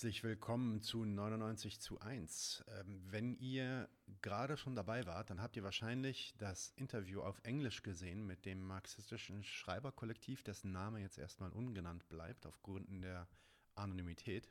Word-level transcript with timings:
Herzlich 0.00 0.24
willkommen 0.24 0.80
zu 0.80 1.04
99 1.04 1.78
zu 1.78 2.00
1. 2.00 2.64
Ähm, 2.68 3.02
wenn 3.10 3.36
ihr 3.36 3.86
gerade 4.22 4.56
schon 4.56 4.74
dabei 4.74 5.04
wart, 5.04 5.28
dann 5.28 5.42
habt 5.42 5.56
ihr 5.56 5.62
wahrscheinlich 5.62 6.32
das 6.38 6.72
Interview 6.76 7.20
auf 7.20 7.38
Englisch 7.42 7.82
gesehen 7.82 8.26
mit 8.26 8.46
dem 8.46 8.62
marxistischen 8.62 9.44
Schreiberkollektiv, 9.44 10.42
dessen 10.42 10.72
Name 10.72 11.00
jetzt 11.02 11.18
erstmal 11.18 11.50
ungenannt 11.50 12.08
bleibt, 12.08 12.46
aufgrund 12.46 12.88
der 13.02 13.28
Anonymität. 13.74 14.48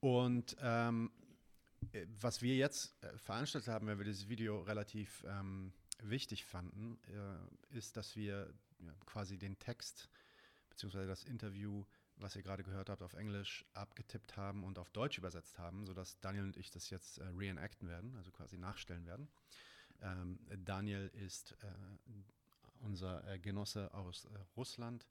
Und 0.00 0.56
ähm, 0.62 1.10
äh, 1.92 2.06
was 2.18 2.40
wir 2.40 2.56
jetzt 2.56 2.96
äh, 3.04 3.18
veranstaltet 3.18 3.68
haben, 3.68 3.86
weil 3.86 3.98
wir 3.98 4.06
dieses 4.06 4.30
Video 4.30 4.62
relativ 4.62 5.26
ähm, 5.28 5.74
wichtig 6.02 6.46
fanden, 6.46 6.98
äh, 7.08 7.76
ist, 7.76 7.98
dass 7.98 8.16
wir 8.16 8.50
ja, 8.78 8.94
quasi 9.04 9.36
den 9.36 9.58
Text 9.58 10.08
bzw. 10.70 11.06
das 11.06 11.22
Interview 11.24 11.84
was 12.18 12.36
ihr 12.36 12.42
gerade 12.42 12.62
gehört 12.62 12.88
habt, 12.88 13.02
auf 13.02 13.14
Englisch 13.14 13.64
abgetippt 13.74 14.36
haben 14.36 14.64
und 14.64 14.78
auf 14.78 14.90
Deutsch 14.90 15.18
übersetzt 15.18 15.58
haben, 15.58 15.86
sodass 15.86 16.18
Daniel 16.20 16.44
und 16.44 16.56
ich 16.56 16.70
das 16.70 16.90
jetzt 16.90 17.18
äh, 17.18 17.24
reenacten 17.24 17.88
werden, 17.88 18.16
also 18.16 18.30
quasi 18.30 18.56
nachstellen 18.56 19.06
werden. 19.06 19.28
Ähm, 20.00 20.38
Daniel 20.64 21.10
ist 21.14 21.52
äh, 21.62 21.66
unser 22.80 23.26
äh, 23.28 23.38
Genosse 23.38 23.92
aus 23.94 24.24
äh, 24.26 24.38
Russland. 24.56 25.06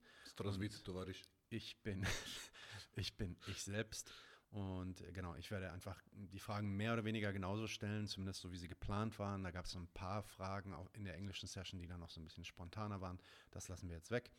Ich 1.50 1.78
bin, 1.84 2.06
ich 2.96 3.16
bin 3.16 3.38
ich 3.48 3.64
selbst. 3.64 4.12
Und 4.52 5.02
äh, 5.02 5.12
genau, 5.12 5.36
ich 5.36 5.52
werde 5.52 5.72
einfach 5.72 6.02
die 6.12 6.40
Fragen 6.40 6.76
mehr 6.76 6.94
oder 6.94 7.04
weniger 7.04 7.34
genauso 7.34 7.68
stellen, 7.68 8.08
zumindest 8.08 8.42
so 8.42 8.52
wie 8.52 8.58
sie 8.58 8.68
geplant 8.68 9.20
waren. 9.20 9.44
Da 9.44 9.52
gab 9.52 9.66
es 9.66 9.72
so 9.72 9.80
ein 9.80 9.88
paar 9.88 10.24
Fragen 10.24 10.74
auch 10.74 10.90
in 10.94 11.04
der 11.04 11.16
englischen 11.16 11.48
Session, 11.48 11.80
die 11.80 11.88
dann 11.88 12.00
noch 12.00 12.10
so 12.10 12.22
ein 12.22 12.26
bisschen 12.26 12.46
spontaner 12.46 13.02
waren. 13.02 13.20
Das 13.52 13.68
lassen 13.68 13.90
wir 13.90 13.96
jetzt 13.96 14.12
weg 14.12 14.32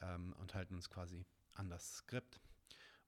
ähm, 0.00 0.34
und 0.38 0.54
halten 0.54 0.74
uns 0.74 0.88
quasi 0.88 1.26
an 1.54 1.70
das 1.70 1.96
Skript. 1.96 2.40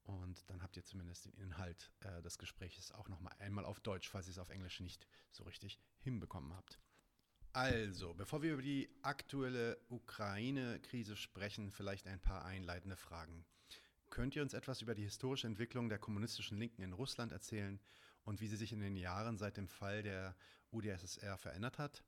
Und 0.05 0.49
dann 0.51 0.63
habt 0.63 0.77
ihr 0.77 0.85
zumindest 0.85 1.27
den 1.27 1.35
Inhalt 1.35 1.93
äh, 2.01 2.23
des 2.23 2.39
Gesprächs 2.39 2.91
auch 2.93 3.09
nochmal 3.09 3.35
einmal 3.39 3.65
auf 3.65 3.81
Deutsch, 3.81 4.09
falls 4.09 4.27
ihr 4.27 4.33
es 4.33 4.39
auf 4.39 4.51
Englisch 4.51 4.81
nicht 4.81 5.07
so 5.31 5.45
richtig 5.45 5.79
hinbekommen 6.01 6.55
habt. 6.55 6.81
Also, 7.53 8.15
bevor 8.15 8.43
wir 8.43 8.55
über 8.55 8.63
die 8.63 8.89
aktuelle 9.03 9.79
Ukraine-Krise 9.91 11.17
sprechen, 11.17 11.71
vielleicht 11.71 12.07
ein 12.07 12.21
paar 12.21 12.45
einleitende 12.45 12.97
Fragen. 12.97 13.45
Könnt 14.09 14.35
ihr 14.35 14.43
uns 14.43 14.55
etwas 14.55 14.83
über 14.83 14.95
die 14.95 15.05
historische 15.05 15.47
Entwicklung 15.47 15.89
der 15.89 15.99
kommunistischen 15.99 16.59
Linken 16.59 16.83
in 16.83 16.93
Russland 16.93 17.31
erzählen 17.31 17.79
und 18.25 18.41
wie 18.41 18.47
sie 18.47 18.57
sich 18.57 18.73
in 18.73 18.81
den 18.81 18.97
Jahren 18.97 19.39
seit 19.39 19.57
dem 19.57 19.69
Fall 19.69 20.03
der 20.03 20.35
UdSSR 20.71 21.37
verändert 21.39 21.79
hat? 21.79 22.03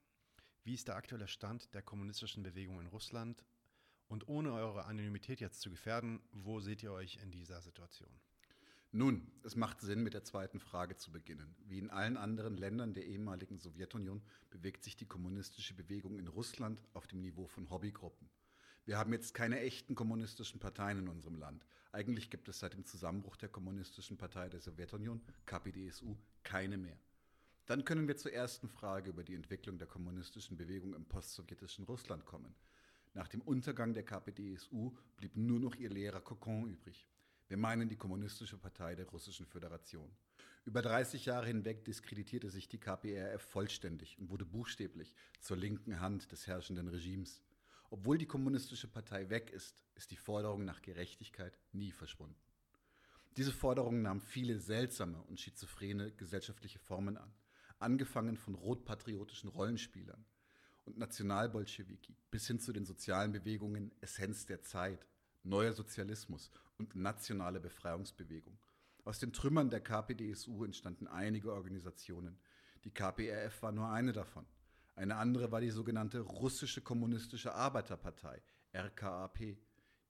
Wie 0.65 0.75
ist 0.75 0.89
der 0.89 0.97
aktuelle 0.97 1.29
Stand 1.29 1.75
der 1.75 1.83
kommunistischen 1.83 2.43
Bewegung 2.43 2.81
in 2.81 2.87
Russland 2.87 3.45
und 4.15 4.29
ohne 4.29 4.53
eure 4.53 4.85
Anonymität 4.85 5.41
jetzt 5.41 5.61
zu 5.61 5.71
gefährden, 5.71 6.21
wo 6.31 6.61
seht 6.61 6.85
ihr 6.85 6.93
euch 6.93 7.19
in 7.21 7.33
dieser 7.33 7.61
Situation? 7.61 8.09
Nun, 8.93 9.27
es 9.43 9.57
macht 9.57 9.81
Sinn, 9.81 10.05
mit 10.05 10.15
der 10.15 10.23
zweiten 10.23 10.61
Frage 10.61 10.95
zu 10.95 11.11
beginnen. 11.11 11.57
Wie 11.67 11.81
in 11.81 11.91
allen 11.91 12.17
anderen 12.17 12.57
Ländern 12.57 12.95
der 12.95 13.07
ehemaligen 13.07 13.59
Sowjetunion 13.59 14.23
bewegt 14.51 14.85
sich 14.85 14.97
die 14.97 15.09
kommunistische 15.09 15.75
Bewegung 15.75 16.17
in 16.17 16.29
Russland 16.29 16.81
auf 16.93 17.09
dem 17.09 17.23
Niveau 17.23 17.49
von 17.49 17.69
Hobbygruppen. 17.71 18.31
Wir 18.85 18.99
haben 18.99 19.13
jetzt 19.13 19.35
keine 19.35 19.59
echten 19.59 19.97
kommunistischen 19.97 20.61
Parteien 20.61 21.01
in 21.01 21.09
unserem 21.09 21.35
Land. 21.35 21.67
Eigentlich 21.91 22.31
gibt 22.31 22.49
es 22.49 22.61
seit 22.61 22.75
dem 22.75 22.85
Zusammenbruch 22.85 23.35
der 23.35 23.49
kommunistischen 23.49 24.17
Partei 24.17 24.49
der 24.49 24.61
Sowjetunion, 24.61 25.23
KPDSU, 25.45 26.17
keine 26.45 26.77
mehr. 26.77 27.01
Dann 27.67 27.85
können 27.85 28.07
wir 28.07 28.17
zur 28.17 28.33
ersten 28.33 28.69
Frage 28.69 29.11
über 29.11 29.25
die 29.25 29.35
Entwicklung 29.35 29.77
der 29.77 29.89
kommunistischen 29.89 30.57
Bewegung 30.57 30.95
im 30.95 31.05
postsowjetischen 31.05 31.85
Russland 31.87 32.25
kommen. 32.27 32.55
Nach 33.17 33.29
dem 33.29 33.43
Untergang 33.43 33.95
der 33.95 34.05
KPDSU 34.05 34.93
blieb 35.17 35.37
nur 35.37 35.61
noch 35.61 35.77
ihr 35.77 35.89
leerer 35.89 36.21
Kokon 36.21 36.69
übrig. 36.69 37.09
Wir 37.47 37.57
meinen 37.57 37.89
die 37.89 37.97
Kommunistische 37.97 38.59
Partei 38.59 38.97
der 38.97 39.07
Russischen 39.07 39.47
Föderation. 39.47 40.11
Über 40.65 40.83
30 40.83 41.27
Jahre 41.27 41.47
hinweg 41.47 41.85
diskreditierte 41.85 42.51
sich 42.51 42.69
die 42.69 42.81
KPRF 42.81 43.41
vollständig 43.41 44.19
und 44.19 44.31
wurde 44.31 44.45
buchstäblich 44.45 45.15
zur 45.39 45.57
linken 45.57 46.01
Hand 46.01 46.33
des 46.33 46.49
herrschenden 46.49 46.89
Regimes. 46.89 47.41
Obwohl 47.89 48.19
die 48.19 48.27
Kommunistische 48.27 48.89
Partei 48.89 49.31
weg 49.31 49.53
ist, 49.53 49.85
ist 49.95 50.11
die 50.11 50.17
Forderung 50.17 50.65
nach 50.65 50.83
Gerechtigkeit 50.83 51.57
nie 51.71 51.93
verschwunden. 51.93 52.41
Diese 53.37 53.53
Forderung 53.53 54.03
nahm 54.03 54.21
viele 54.21 54.59
seltsame 54.59 55.23
und 55.23 55.39
schizophrene 55.39 56.11
gesellschaftliche 56.11 56.81
Formen 56.81 57.17
an, 57.17 57.33
angefangen 57.79 58.37
von 58.37 58.57
rotpatriotischen 58.57 59.51
Rollenspielern, 59.51 60.27
und 60.85 60.99
Nationalbolschewiki 60.99 62.17
bis 62.31 62.47
hin 62.47 62.61
zu 62.61 62.73
den 62.73 62.85
sozialen 62.85 63.33
Bewegungen 63.33 63.93
Essenz 64.01 64.47
der 64.47 64.63
Zeit, 64.63 65.07
Neuer 65.43 65.73
Sozialismus 65.73 66.51
und 66.79 66.95
nationale 66.97 67.61
Befreiungsbewegung. 67.61 68.59
Aus 69.05 69.19
den 69.19 69.33
Trümmern 69.33 69.71
der 69.71 69.81
KPDSU 69.81 70.65
entstanden 70.65 71.07
einige 71.07 71.53
Organisationen. 71.53 72.39
Die 72.85 72.91
KPRF 72.91 73.63
war 73.63 73.73
nur 73.73 73.89
eine 73.89 74.13
davon. 74.13 74.47
Eine 74.97 75.17
andere 75.17 75.51
war 75.53 75.61
die 75.61 75.71
sogenannte 75.71 76.21
Russische 76.21 76.81
Kommunistische 76.81 77.55
Arbeiterpartei, 77.55 78.43
RKAP. 78.75 79.59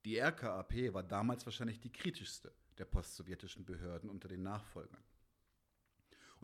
Die 0.05 0.19
RKAP 0.19 0.93
war 0.93 1.03
damals 1.03 1.47
wahrscheinlich 1.47 1.81
die 1.81 1.93
kritischste 1.93 2.53
der 2.79 2.85
postsowjetischen 2.85 3.65
Behörden 3.65 4.11
unter 4.11 4.29
den 4.29 4.43
Nachfolgern. 4.43 5.03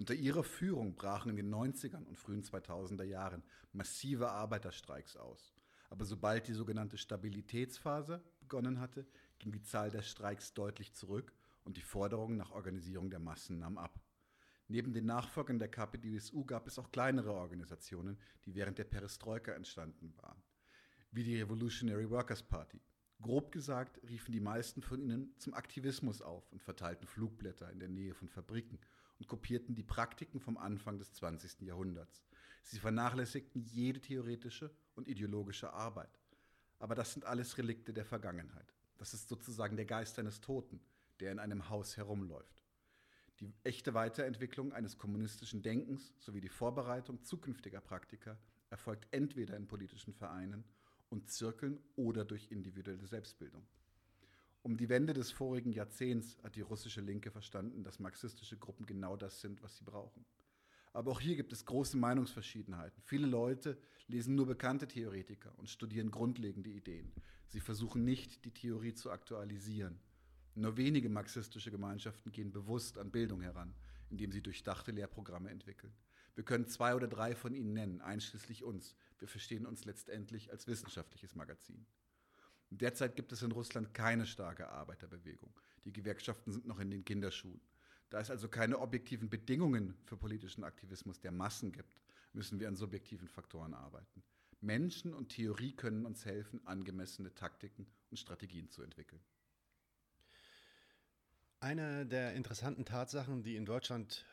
Unter 0.00 0.14
ihrer 0.14 0.44
Führung 0.44 0.94
brachen 0.94 1.28
in 1.28 1.36
den 1.36 1.54
90ern 1.54 2.06
und 2.06 2.16
frühen 2.16 2.42
2000er 2.42 3.04
Jahren 3.04 3.42
massive 3.74 4.30
Arbeiterstreiks 4.30 5.18
aus. 5.18 5.52
Aber 5.90 6.06
sobald 6.06 6.48
die 6.48 6.54
sogenannte 6.54 6.96
Stabilitätsphase 6.96 8.24
begonnen 8.40 8.80
hatte, 8.80 9.06
ging 9.38 9.52
die 9.52 9.60
Zahl 9.60 9.90
der 9.90 10.00
Streiks 10.00 10.54
deutlich 10.54 10.94
zurück 10.94 11.34
und 11.64 11.76
die 11.76 11.82
Forderung 11.82 12.38
nach 12.38 12.52
Organisierung 12.52 13.10
der 13.10 13.18
Massen 13.18 13.58
nahm 13.58 13.76
ab. 13.76 14.00
Neben 14.68 14.94
den 14.94 15.04
Nachfolgern 15.04 15.58
der 15.58 15.68
KPDSU 15.68 16.46
gab 16.46 16.66
es 16.66 16.78
auch 16.78 16.90
kleinere 16.90 17.34
Organisationen, 17.34 18.16
die 18.46 18.54
während 18.54 18.78
der 18.78 18.84
Perestroika 18.84 19.52
entstanden 19.52 20.14
waren, 20.16 20.42
wie 21.10 21.24
die 21.24 21.42
Revolutionary 21.42 22.08
Workers 22.08 22.42
Party. 22.42 22.80
Grob 23.20 23.52
gesagt 23.52 24.00
riefen 24.08 24.32
die 24.32 24.40
meisten 24.40 24.80
von 24.80 25.02
ihnen 25.02 25.34
zum 25.36 25.52
Aktivismus 25.52 26.22
auf 26.22 26.50
und 26.52 26.62
verteilten 26.62 27.06
Flugblätter 27.06 27.70
in 27.70 27.80
der 27.80 27.90
Nähe 27.90 28.14
von 28.14 28.30
Fabriken 28.30 28.78
und 29.20 29.26
kopierten 29.26 29.74
die 29.74 29.82
Praktiken 29.82 30.40
vom 30.40 30.56
Anfang 30.56 30.98
des 30.98 31.12
20. 31.12 31.60
Jahrhunderts. 31.60 32.24
Sie 32.62 32.78
vernachlässigten 32.78 33.62
jede 33.62 34.00
theoretische 34.00 34.70
und 34.94 35.08
ideologische 35.08 35.72
Arbeit. 35.72 36.18
Aber 36.78 36.94
das 36.94 37.12
sind 37.12 37.26
alles 37.26 37.58
Relikte 37.58 37.92
der 37.92 38.06
Vergangenheit. 38.06 38.74
Das 38.96 39.12
ist 39.12 39.28
sozusagen 39.28 39.76
der 39.76 39.84
Geist 39.84 40.18
eines 40.18 40.40
Toten, 40.40 40.80
der 41.20 41.32
in 41.32 41.38
einem 41.38 41.68
Haus 41.68 41.98
herumläuft. 41.98 42.64
Die 43.40 43.54
echte 43.62 43.92
Weiterentwicklung 43.92 44.72
eines 44.72 44.96
kommunistischen 44.96 45.62
Denkens 45.62 46.14
sowie 46.18 46.40
die 46.40 46.48
Vorbereitung 46.48 47.22
zukünftiger 47.22 47.80
Praktika 47.80 48.38
erfolgt 48.70 49.06
entweder 49.10 49.56
in 49.56 49.66
politischen 49.66 50.14
Vereinen 50.14 50.64
und 51.10 51.30
Zirkeln 51.30 51.78
oder 51.96 52.24
durch 52.24 52.50
individuelle 52.50 53.06
Selbstbildung. 53.06 53.66
Um 54.62 54.76
die 54.76 54.90
Wende 54.90 55.14
des 55.14 55.30
vorigen 55.30 55.72
Jahrzehnts 55.72 56.36
hat 56.42 56.54
die 56.54 56.60
russische 56.60 57.00
Linke 57.00 57.30
verstanden, 57.30 57.82
dass 57.82 57.98
marxistische 57.98 58.58
Gruppen 58.58 58.84
genau 58.84 59.16
das 59.16 59.40
sind, 59.40 59.62
was 59.62 59.76
sie 59.76 59.84
brauchen. 59.84 60.26
Aber 60.92 61.12
auch 61.12 61.20
hier 61.20 61.36
gibt 61.36 61.52
es 61.52 61.64
große 61.64 61.96
Meinungsverschiedenheiten. 61.96 63.00
Viele 63.02 63.26
Leute 63.26 63.78
lesen 64.06 64.34
nur 64.34 64.46
bekannte 64.46 64.86
Theoretiker 64.86 65.52
und 65.56 65.70
studieren 65.70 66.10
grundlegende 66.10 66.68
Ideen. 66.68 67.10
Sie 67.48 67.60
versuchen 67.60 68.04
nicht, 68.04 68.44
die 68.44 68.50
Theorie 68.50 68.92
zu 68.92 69.10
aktualisieren. 69.10 69.98
Nur 70.56 70.76
wenige 70.76 71.08
marxistische 71.08 71.70
Gemeinschaften 71.70 72.32
gehen 72.32 72.52
bewusst 72.52 72.98
an 72.98 73.10
Bildung 73.10 73.40
heran, 73.40 73.74
indem 74.10 74.30
sie 74.32 74.42
durchdachte 74.42 74.90
Lehrprogramme 74.90 75.48
entwickeln. 75.48 75.94
Wir 76.34 76.44
können 76.44 76.66
zwei 76.66 76.94
oder 76.94 77.08
drei 77.08 77.34
von 77.34 77.54
ihnen 77.54 77.72
nennen, 77.72 78.00
einschließlich 78.00 78.64
uns. 78.64 78.94
Wir 79.18 79.28
verstehen 79.28 79.66
uns 79.66 79.84
letztendlich 79.84 80.50
als 80.50 80.66
wissenschaftliches 80.66 81.34
Magazin. 81.34 81.86
Derzeit 82.70 83.16
gibt 83.16 83.32
es 83.32 83.42
in 83.42 83.52
Russland 83.52 83.92
keine 83.94 84.26
starke 84.26 84.68
Arbeiterbewegung. 84.68 85.52
Die 85.84 85.92
Gewerkschaften 85.92 86.52
sind 86.52 86.66
noch 86.66 86.78
in 86.78 86.90
den 86.90 87.04
Kinderschuhen. 87.04 87.60
Da 88.10 88.20
es 88.20 88.30
also 88.30 88.48
keine 88.48 88.78
objektiven 88.78 89.28
Bedingungen 89.28 89.96
für 90.04 90.16
politischen 90.16 90.64
Aktivismus 90.64 91.20
der 91.20 91.32
Massen 91.32 91.72
gibt, 91.72 92.00
müssen 92.32 92.60
wir 92.60 92.68
an 92.68 92.76
subjektiven 92.76 93.28
Faktoren 93.28 93.74
arbeiten. 93.74 94.22
Menschen 94.60 95.14
und 95.14 95.30
Theorie 95.30 95.72
können 95.72 96.06
uns 96.06 96.24
helfen, 96.24 96.64
angemessene 96.66 97.34
Taktiken 97.34 97.86
und 98.10 98.18
Strategien 98.18 98.68
zu 98.68 98.82
entwickeln. 98.82 99.22
Eine 101.60 102.06
der 102.06 102.34
interessanten 102.34 102.84
Tatsachen, 102.84 103.42
die 103.42 103.56
in 103.56 103.66
Deutschland 103.66 104.24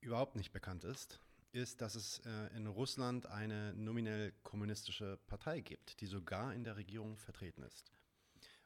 überhaupt 0.00 0.36
nicht 0.36 0.52
bekannt 0.52 0.84
ist, 0.84 1.20
ist, 1.52 1.80
dass 1.80 1.94
es 1.94 2.20
äh, 2.24 2.56
in 2.56 2.66
Russland 2.66 3.26
eine 3.26 3.72
nominell 3.74 4.32
kommunistische 4.42 5.18
Partei 5.26 5.60
gibt, 5.60 6.00
die 6.00 6.06
sogar 6.06 6.54
in 6.54 6.64
der 6.64 6.76
Regierung 6.76 7.16
vertreten 7.18 7.62
ist. 7.62 7.92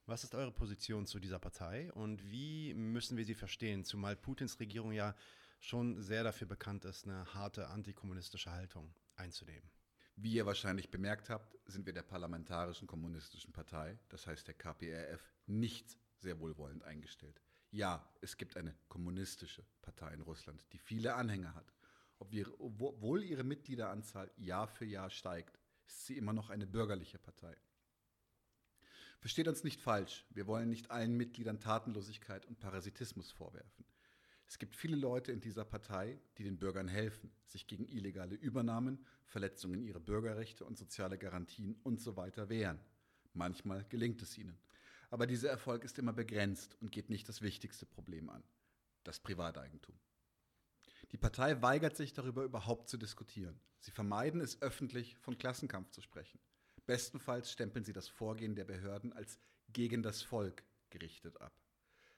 Was 0.06 0.24
ist 0.24 0.34
eure 0.34 0.52
Position 0.52 1.06
zu 1.06 1.20
dieser 1.20 1.38
Partei 1.38 1.92
und 1.92 2.30
wie 2.30 2.74
müssen 2.74 3.16
wir 3.16 3.24
sie 3.24 3.34
verstehen, 3.34 3.84
zumal 3.84 4.16
Putins 4.16 4.58
Regierung 4.58 4.92
ja 4.92 5.14
schon 5.60 6.02
sehr 6.02 6.24
dafür 6.24 6.48
bekannt 6.48 6.84
ist, 6.84 7.04
eine 7.04 7.32
harte 7.34 7.68
antikommunistische 7.68 8.50
Haltung 8.50 8.92
einzunehmen? 9.14 9.70
Wie 10.16 10.34
ihr 10.34 10.44
wahrscheinlich 10.44 10.90
bemerkt 10.90 11.30
habt, 11.30 11.56
sind 11.66 11.86
wir 11.86 11.92
der 11.92 12.02
Parlamentarischen 12.02 12.86
Kommunistischen 12.86 13.52
Partei, 13.52 13.98
das 14.08 14.26
heißt 14.26 14.46
der 14.46 14.54
KPRF, 14.54 15.32
nicht 15.46 15.96
sehr 16.18 16.38
wohlwollend 16.40 16.82
eingestellt. 16.84 17.40
Ja, 17.70 18.06
es 18.20 18.36
gibt 18.36 18.56
eine 18.56 18.74
kommunistische 18.88 19.64
Partei 19.80 20.12
in 20.12 20.20
Russland, 20.20 20.62
die 20.72 20.78
viele 20.78 21.14
Anhänger 21.14 21.54
hat. 21.54 21.72
Obwohl 22.58 23.24
ihre 23.24 23.44
Mitgliederanzahl 23.44 24.30
Jahr 24.36 24.68
für 24.68 24.84
Jahr 24.84 25.10
steigt, 25.10 25.58
ist 25.86 26.06
sie 26.06 26.16
immer 26.16 26.32
noch 26.32 26.50
eine 26.50 26.66
bürgerliche 26.66 27.18
Partei. 27.18 27.56
Versteht 29.20 29.46
uns 29.46 29.62
nicht 29.62 29.80
falsch, 29.80 30.24
wir 30.30 30.46
wollen 30.46 30.68
nicht 30.68 30.90
allen 30.90 31.16
Mitgliedern 31.16 31.60
Tatenlosigkeit 31.60 32.44
und 32.46 32.58
Parasitismus 32.58 33.30
vorwerfen. 33.30 33.84
Es 34.46 34.58
gibt 34.58 34.74
viele 34.74 34.96
Leute 34.96 35.32
in 35.32 35.40
dieser 35.40 35.64
Partei, 35.64 36.18
die 36.36 36.44
den 36.44 36.58
Bürgern 36.58 36.88
helfen, 36.88 37.30
sich 37.46 37.66
gegen 37.66 37.86
illegale 37.86 38.34
Übernahmen, 38.34 39.06
Verletzungen 39.24 39.82
ihrer 39.82 40.00
Bürgerrechte 40.00 40.64
und 40.64 40.76
soziale 40.76 41.18
Garantien 41.18 41.80
usw. 41.84 42.30
So 42.34 42.48
wehren. 42.48 42.80
Manchmal 43.32 43.84
gelingt 43.88 44.20
es 44.22 44.36
ihnen. 44.36 44.58
Aber 45.10 45.26
dieser 45.26 45.50
Erfolg 45.50 45.84
ist 45.84 45.98
immer 45.98 46.12
begrenzt 46.12 46.76
und 46.80 46.90
geht 46.90 47.08
nicht 47.08 47.28
das 47.28 47.42
wichtigste 47.42 47.86
Problem 47.86 48.28
an, 48.28 48.42
das 49.04 49.20
Privateigentum. 49.20 49.94
Die 51.12 51.18
Partei 51.18 51.60
weigert 51.60 51.96
sich 51.96 52.14
darüber 52.14 52.42
überhaupt 52.42 52.88
zu 52.88 52.96
diskutieren. 52.96 53.60
Sie 53.80 53.90
vermeiden 53.90 54.40
es 54.40 54.60
öffentlich 54.62 55.16
von 55.18 55.36
Klassenkampf 55.36 55.90
zu 55.90 56.00
sprechen. 56.00 56.40
Bestenfalls 56.86 57.52
stempeln 57.52 57.84
sie 57.84 57.92
das 57.92 58.08
Vorgehen 58.08 58.54
der 58.54 58.64
Behörden 58.64 59.12
als 59.12 59.38
gegen 59.68 60.02
das 60.02 60.22
Volk 60.22 60.64
gerichtet 60.90 61.40
ab. 61.40 61.52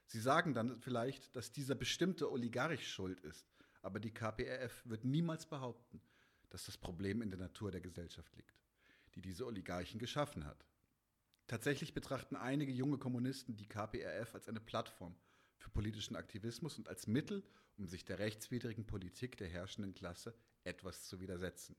Sie 0.07 0.21
sagen 0.21 0.55
dann 0.55 0.81
vielleicht, 0.81 1.35
dass 1.35 1.53
dieser 1.53 1.75
bestimmte 1.75 2.31
Oligarch 2.31 2.89
schuld 2.89 3.21
ist, 3.21 3.47
aber 3.83 3.99
die 3.99 4.13
KPRF 4.13 4.83
wird 4.87 5.05
niemals 5.05 5.47
behaupten, 5.47 6.01
dass 6.51 6.67
das 6.67 6.79
Problem 6.79 7.21
in 7.21 7.31
der 7.31 7.39
Natur 7.39 7.71
der 7.71 7.81
Gesellschaft 7.81 8.35
liegt, 8.37 8.63
die 9.15 9.21
diese 9.21 9.45
Oligarchen 9.45 9.99
geschaffen 9.99 10.45
hat. 10.47 10.65
Tatsächlich 11.47 11.95
betrachten 11.95 12.37
einige 12.37 12.73
junge 12.73 12.99
Kommunisten 12.99 13.57
die 13.57 13.67
KPRF 13.67 14.35
als 14.35 14.49
eine 14.49 14.61
Plattform 14.61 15.17
für 15.65 15.71
politischen 15.71 16.15
Aktivismus 16.15 16.77
und 16.77 16.89
als 16.89 17.07
Mittel, 17.07 17.43
um 17.79 17.89
sich 17.89 18.05
der 18.05 18.19
rechtswidrigen 18.19 18.87
Politik 18.87 19.39
der 19.39 19.49
herrschenden 19.49 19.95
Klasse 19.95 20.35
etwas 20.63 21.05
zu 21.05 21.21
widersetzen. 21.21 21.75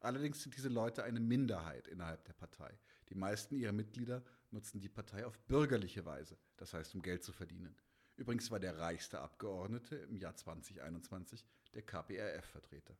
Allerdings 0.00 0.42
sind 0.42 0.56
diese 0.56 0.68
Leute 0.68 1.04
eine 1.04 1.20
Minderheit 1.20 1.86
innerhalb 1.86 2.24
der 2.24 2.32
Partei. 2.32 2.78
Die 3.08 3.14
meisten 3.14 3.54
ihrer 3.54 3.72
Mitglieder 3.72 4.24
nutzen 4.50 4.80
die 4.80 4.88
Partei 4.88 5.24
auf 5.24 5.38
bürgerliche 5.46 6.04
Weise, 6.04 6.36
das 6.56 6.74
heißt 6.74 6.94
um 6.96 7.02
Geld 7.02 7.22
zu 7.22 7.32
verdienen. 7.32 7.76
Übrigens 8.16 8.50
war 8.50 8.58
der 8.58 8.76
reichste 8.78 9.20
Abgeordnete 9.20 9.94
im 9.96 10.16
Jahr 10.16 10.34
2021 10.34 11.44
der 11.74 11.82
KPRF-Vertreter. 11.82 12.96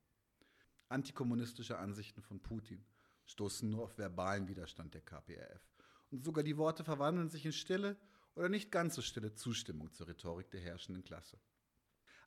Antikommunistische 0.88 1.78
Ansichten 1.78 2.22
von 2.22 2.40
Putin 2.40 2.84
stoßen 3.26 3.68
nur 3.68 3.84
auf 3.84 3.98
verbalen 3.98 4.46
Widerstand 4.46 4.94
der 4.94 5.02
KPRF. 5.02 5.68
Und 6.10 6.24
sogar 6.24 6.44
die 6.44 6.56
Worte 6.56 6.84
verwandeln 6.84 7.28
sich 7.28 7.44
in 7.44 7.52
stille 7.52 7.96
oder 8.38 8.48
nicht 8.48 8.70
ganz 8.70 8.94
so 8.94 9.02
stille 9.02 9.34
Zustimmung 9.34 9.92
zur 9.92 10.06
Rhetorik 10.06 10.48
der 10.52 10.60
herrschenden 10.60 11.02
Klasse. 11.02 11.38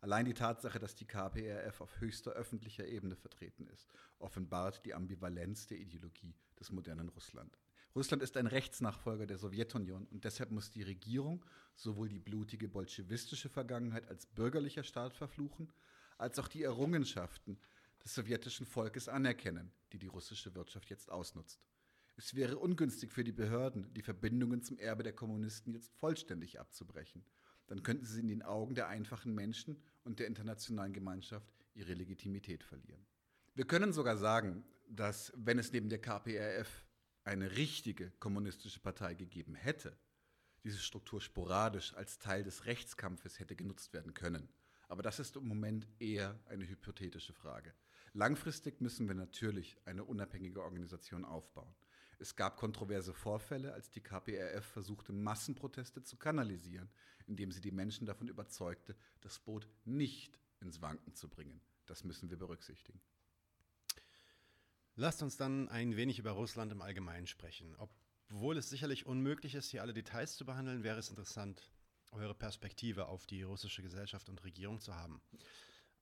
Allein 0.01 0.25
die 0.25 0.33
Tatsache, 0.33 0.77
dass 0.77 0.93
die 0.93 1.05
KPRF 1.05 1.79
auf 1.79 2.01
höchster 2.01 2.31
öffentlicher 2.31 2.85
Ebene 2.85 3.15
vertreten 3.15 3.65
ist, 3.67 3.93
offenbart 4.19 4.85
die 4.85 4.93
Ambivalenz 4.93 5.67
der 5.67 5.77
Ideologie 5.77 6.35
des 6.59 6.71
modernen 6.71 7.07
Russland. 7.09 7.57
Russland 7.95 8.23
ist 8.23 8.35
ein 8.35 8.47
Rechtsnachfolger 8.47 9.25
der 9.25 9.37
Sowjetunion 9.37 10.05
und 10.07 10.25
deshalb 10.25 10.51
muss 10.51 10.69
die 10.71 10.83
Regierung 10.83 11.45
sowohl 11.75 12.09
die 12.09 12.19
blutige 12.19 12.67
bolschewistische 12.67 13.47
Vergangenheit 13.47 14.07
als 14.09 14.25
bürgerlicher 14.25 14.83
Staat 14.83 15.13
verfluchen, 15.13 15.71
als 16.17 16.39
auch 16.39 16.49
die 16.49 16.63
Errungenschaften 16.63 17.57
des 18.03 18.15
sowjetischen 18.15 18.65
Volkes 18.65 19.07
anerkennen, 19.07 19.71
die 19.93 19.97
die 19.97 20.07
russische 20.07 20.55
Wirtschaft 20.55 20.89
jetzt 20.89 21.09
ausnutzt. 21.09 21.61
Es 22.23 22.35
wäre 22.35 22.59
ungünstig 22.59 23.11
für 23.11 23.23
die 23.23 23.31
Behörden, 23.31 23.91
die 23.95 24.03
Verbindungen 24.03 24.61
zum 24.61 24.77
Erbe 24.77 25.01
der 25.01 25.11
Kommunisten 25.11 25.73
jetzt 25.73 25.91
vollständig 25.95 26.59
abzubrechen. 26.59 27.25
Dann 27.65 27.81
könnten 27.81 28.05
sie 28.05 28.19
in 28.19 28.27
den 28.27 28.43
Augen 28.43 28.75
der 28.75 28.89
einfachen 28.89 29.33
Menschen 29.33 29.81
und 30.03 30.19
der 30.19 30.27
internationalen 30.27 30.93
Gemeinschaft 30.93 31.51
ihre 31.73 31.95
Legitimität 31.95 32.63
verlieren. 32.63 33.03
Wir 33.55 33.65
können 33.65 33.91
sogar 33.91 34.17
sagen, 34.17 34.63
dass 34.87 35.33
wenn 35.35 35.57
es 35.57 35.71
neben 35.71 35.89
der 35.89 35.99
KPRF 35.99 36.85
eine 37.23 37.55
richtige 37.55 38.11
kommunistische 38.11 38.81
Partei 38.81 39.15
gegeben 39.15 39.55
hätte, 39.55 39.97
diese 40.63 40.77
Struktur 40.77 41.21
sporadisch 41.21 41.95
als 41.95 42.19
Teil 42.19 42.43
des 42.43 42.67
Rechtskampfes 42.67 43.39
hätte 43.39 43.55
genutzt 43.55 43.93
werden 43.93 44.13
können. 44.13 44.47
Aber 44.87 45.01
das 45.01 45.19
ist 45.19 45.37
im 45.37 45.47
Moment 45.47 45.87
eher 45.97 46.39
eine 46.45 46.67
hypothetische 46.67 47.33
Frage. 47.33 47.73
Langfristig 48.13 48.79
müssen 48.79 49.07
wir 49.07 49.15
natürlich 49.15 49.75
eine 49.85 50.03
unabhängige 50.03 50.61
Organisation 50.61 51.25
aufbauen. 51.25 51.73
Es 52.21 52.35
gab 52.35 52.55
kontroverse 52.55 53.15
Vorfälle, 53.15 53.73
als 53.73 53.89
die 53.89 53.99
KPRF 53.99 54.63
versuchte, 54.63 55.11
Massenproteste 55.11 56.03
zu 56.03 56.17
kanalisieren, 56.17 56.87
indem 57.25 57.51
sie 57.51 57.61
die 57.61 57.71
Menschen 57.71 58.05
davon 58.05 58.27
überzeugte, 58.27 58.95
das 59.21 59.39
Boot 59.39 59.67
nicht 59.85 60.39
ins 60.59 60.81
Wanken 60.81 61.15
zu 61.15 61.27
bringen. 61.27 61.59
Das 61.87 62.03
müssen 62.03 62.29
wir 62.29 62.37
berücksichtigen. 62.37 63.01
Lasst 64.95 65.23
uns 65.23 65.35
dann 65.35 65.67
ein 65.69 65.95
wenig 65.95 66.19
über 66.19 66.31
Russland 66.31 66.71
im 66.71 66.83
Allgemeinen 66.83 67.25
sprechen. 67.25 67.75
Obwohl 68.29 68.55
es 68.55 68.69
sicherlich 68.69 69.07
unmöglich 69.07 69.55
ist, 69.55 69.71
hier 69.71 69.81
alle 69.81 69.93
Details 69.93 70.35
zu 70.35 70.45
behandeln, 70.45 70.83
wäre 70.83 70.99
es 70.99 71.09
interessant, 71.09 71.71
eure 72.11 72.35
Perspektive 72.35 73.07
auf 73.07 73.25
die 73.25 73.41
russische 73.41 73.81
Gesellschaft 73.81 74.29
und 74.29 74.43
Regierung 74.43 74.79
zu 74.79 74.95
haben. 74.95 75.23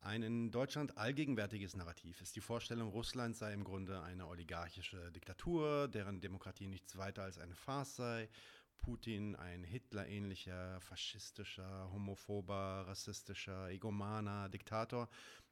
Ein 0.02 0.24
in 0.24 0.52
Deutschland 0.52 0.98
allgegenwärtiges 0.98 1.76
Narrativ 1.76 2.22
ist 2.22 2.36
die 2.36 2.42
Vorstellung, 2.42 2.90
Russland 2.90 3.36
sei 3.36 3.54
im 3.54 3.66
Grunde 3.66 4.02
eine 4.02 4.28
oligarchische 4.28 5.12
Diktatur, 5.12 5.90
deren 5.90 6.22
Demokratie 6.22 6.68
nichts 6.68 6.98
weiter 6.98 7.24
als 7.24 7.38
eine 7.38 7.54
Farce 7.54 7.98
sei. 7.98 8.30
Putin 8.78 9.36
ein 9.36 9.66
Hitler-ähnlicher, 9.66 10.80
faschistischer, 10.80 11.92
homophober, 11.92 12.86
rassistischer, 12.88 13.70
egomaner 13.72 14.48
Diktator, 14.48 15.10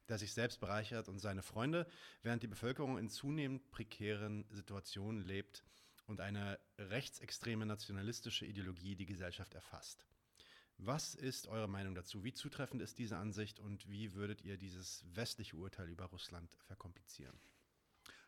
der 0.08 0.16
sich 0.16 0.32
selbst 0.32 0.60
bereichert 0.60 1.10
und 1.10 1.18
seine 1.18 1.42
Freunde, 1.42 1.86
während 2.22 2.42
die 2.42 2.48
Bevölkerung 2.48 2.96
in 2.96 3.10
zunehmend 3.10 3.70
prekären 3.70 4.46
Situationen 4.48 5.20
lebt 5.20 5.62
und 6.06 6.22
eine 6.22 6.58
rechtsextreme 6.78 7.66
nationalistische 7.66 8.46
Ideologie 8.46 8.96
die 8.96 9.04
Gesellschaft 9.04 9.54
erfasst. 9.54 10.06
Was 10.80 11.16
ist 11.16 11.48
eure 11.48 11.68
Meinung 11.68 11.96
dazu? 11.96 12.22
Wie 12.22 12.32
zutreffend 12.32 12.80
ist 12.82 12.98
diese 12.98 13.16
Ansicht 13.16 13.58
und 13.58 13.90
wie 13.90 14.14
würdet 14.14 14.42
ihr 14.42 14.56
dieses 14.56 15.04
westliche 15.12 15.56
Urteil 15.56 15.88
über 15.88 16.04
Russland 16.04 16.56
verkomplizieren? 16.66 17.36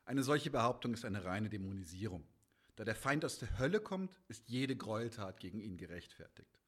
Eine 0.05 0.25
solche 0.25 0.51
Behauptung 0.51 0.93
ist 0.93 1.05
eine 1.05 1.25
reine 1.25 1.49
Dämonisierung. 1.49 2.27
Da 2.75 2.85
der 2.85 2.97
Feind 2.97 3.25
aus 3.25 3.39
der 3.39 3.59
Hölle 3.61 3.81
kommt, 3.81 4.19
ist 4.27 4.49
jede 4.49 4.75
Gräueltat 4.75 5.39
gegen 5.39 5.61
ihn 5.61 5.77
gerechtfertigt. 5.77 6.59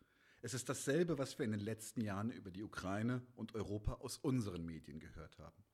Es 0.40 0.54
ist 0.54 0.68
dasselbe, 0.68 1.18
was 1.18 1.38
wir 1.38 1.44
in 1.44 1.52
den 1.52 1.60
letzten 1.60 2.00
Jahren 2.00 2.30
über 2.30 2.52
die 2.52 2.62
Ukraine 2.62 3.20
und 3.34 3.56
Europa 3.56 3.94
aus 3.94 4.18
unseren 4.18 4.64
Medien 4.64 5.00
gehört 5.00 5.38
haben. 5.38 5.64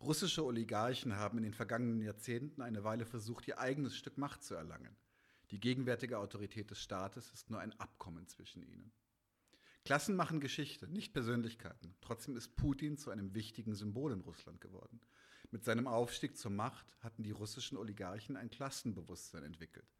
Russische 0.00 0.44
Oligarchen 0.44 1.16
haben 1.16 1.38
in 1.38 1.44
den 1.44 1.54
vergangenen 1.54 2.02
Jahrzehnten 2.02 2.62
eine 2.62 2.84
Weile 2.84 3.04
versucht, 3.04 3.48
ihr 3.48 3.58
eigenes 3.58 3.96
Stück 3.96 4.16
Macht 4.16 4.44
zu 4.44 4.54
erlangen. 4.54 4.96
Die 5.50 5.60
gegenwärtige 5.60 6.18
Autorität 6.18 6.70
des 6.70 6.80
Staates 6.80 7.30
ist 7.30 7.50
nur 7.50 7.58
ein 7.58 7.72
Abkommen 7.80 8.28
zwischen 8.28 8.62
ihnen. 8.62 8.92
Klassen 9.84 10.16
machen 10.16 10.40
Geschichte, 10.40 10.88
nicht 10.88 11.12
Persönlichkeiten. 11.12 11.94
Trotzdem 12.00 12.38
ist 12.38 12.56
Putin 12.56 12.96
zu 12.96 13.10
einem 13.10 13.34
wichtigen 13.34 13.74
Symbol 13.74 14.12
in 14.12 14.22
Russland 14.22 14.62
geworden. 14.62 14.98
Mit 15.50 15.62
seinem 15.62 15.86
Aufstieg 15.86 16.38
zur 16.38 16.52
Macht 16.52 16.86
hatten 17.00 17.22
die 17.22 17.32
russischen 17.32 17.76
Oligarchen 17.76 18.38
ein 18.38 18.48
Klassenbewusstsein 18.48 19.44
entwickelt. 19.44 19.94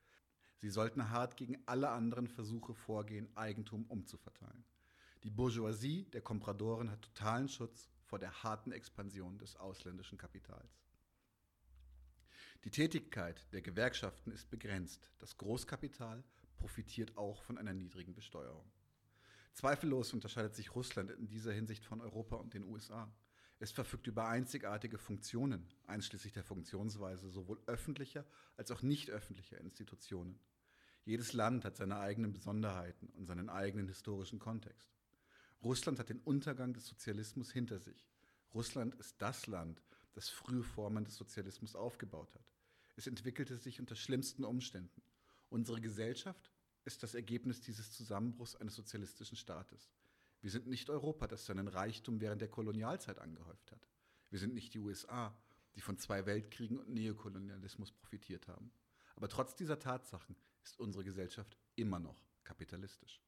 Sie 0.57 0.71
sollten 0.71 1.11
hart 1.11 1.37
gegen 1.37 1.59
alle 1.67 1.91
anderen 1.91 2.29
Versuche 2.29 2.73
vorgehen, 2.73 3.29
Eigentum 3.37 3.85
umzuverteilen. 3.85 4.65
Die 5.23 5.31
Bourgeoisie 5.31 6.05
der 6.13 6.23
Kompradoren 6.23 6.91
hat 6.91 7.03
totalen 7.03 7.51
Schutz 7.51 7.91
vor 8.05 8.19
der 8.19 8.43
harten 8.43 8.73
Expansion 8.73 9.37
des 9.37 9.57
ausländischen 9.57 10.17
Kapitals. 10.17 10.83
Die 12.65 12.71
Tätigkeit 12.71 13.53
der 13.53 13.61
Gewerkschaften 13.61 14.33
ist 14.33 14.49
begrenzt. 14.49 15.11
Das 15.19 15.37
Großkapital 15.37 16.25
profitiert 16.57 17.19
auch 17.19 17.43
von 17.43 17.59
einer 17.59 17.75
niedrigen 17.75 18.15
Besteuerung. 18.15 18.65
Zweifellos 19.55 20.13
unterscheidet 20.13 20.55
sich 20.55 20.75
Russland 20.75 21.11
in 21.13 21.29
dieser 21.29 21.53
Hinsicht 21.53 21.85
von 21.85 22.01
Europa 22.01 22.37
und 22.37 22.55
den 22.55 22.65
USA. 22.65 23.11
Es 23.61 23.71
verfügt 23.71 24.09
über 24.09 24.29
einzigartige 24.29 24.99
Funktionen, 24.99 25.69
einschließlich 25.87 26.33
der 26.33 26.43
Funktionsweise 26.43 27.31
sowohl 27.31 27.63
öffentlicher 27.67 28.27
als 28.57 28.73
auch 28.73 28.83
nicht 28.83 29.11
öffentlicher 29.11 29.61
Institutionen. 29.61 30.41
Jedes 31.05 31.35
Land 31.35 31.65
hat 31.65 31.77
seine 31.77 31.99
eigenen 31.99 32.33
Besonderheiten 32.33 33.09
und 33.11 33.27
seinen 33.27 33.49
eigenen 33.49 33.87
historischen 33.87 34.41
Kontext. 34.41 34.89
Russland 35.63 35.99
hat 35.99 36.09
den 36.09 36.21
Untergang 36.21 36.75
des 36.75 36.87
Sozialismus 36.87 37.53
hinter 37.53 37.79
sich. 37.79 38.09
Russland 38.53 38.95
ist 38.97 39.23
das 39.23 39.47
Land, 39.47 39.83
das 40.15 40.29
frühe 40.29 40.65
Formen 40.65 41.05
des 41.05 41.17
Sozialismus 41.17 41.77
aufgebaut 41.77 42.35
hat. 42.35 42.53
Es 42.97 43.07
entwickelte 43.07 43.57
sich 43.59 43.81
unter 43.81 43.97
schlimmsten 43.97 44.45
Umständen. 44.45 45.03
Unsere 45.49 45.81
Gesellschaft 45.81 46.51
ist 46.85 47.03
das 47.03 47.15
Ergebnis 47.15 47.61
dieses 47.61 47.93
Zusammenbruchs 47.93 48.57
eines 48.57 48.75
sozialistischen 48.75 49.37
Staates. 49.37 49.91
Wir 50.41 50.51
sind 50.51 50.67
nicht 50.67 50.91
Europa, 50.91 51.27
das 51.27 51.47
seinen 51.47 51.69
Reichtum 51.69 52.21
während 52.21 52.43
der 52.43 52.49
Kolonialzeit 52.49 53.19
angehäuft 53.19 53.73
hat. 53.73 53.89
Wir 54.31 54.39
sind 54.39 54.55
nicht 54.55 54.75
die 54.75 54.79
USA, 54.79 55.35
die 55.75 55.81
von 55.81 55.99
zwei 55.99 56.27
Weltkriegen 56.27 56.79
und 56.79 56.91
Neokolonialismus 56.91 57.91
profitiert 57.93 58.49
haben. 58.49 58.71
Aber 59.17 59.29
trotz 59.29 59.55
dieser 59.55 59.79
Tatsachen 59.79 60.37
ist 60.63 60.79
unsere 60.79 61.05
Gesellschaft 61.05 61.57
immer 61.77 61.99
noch 61.99 62.23
kapitalistisch. 62.43 63.23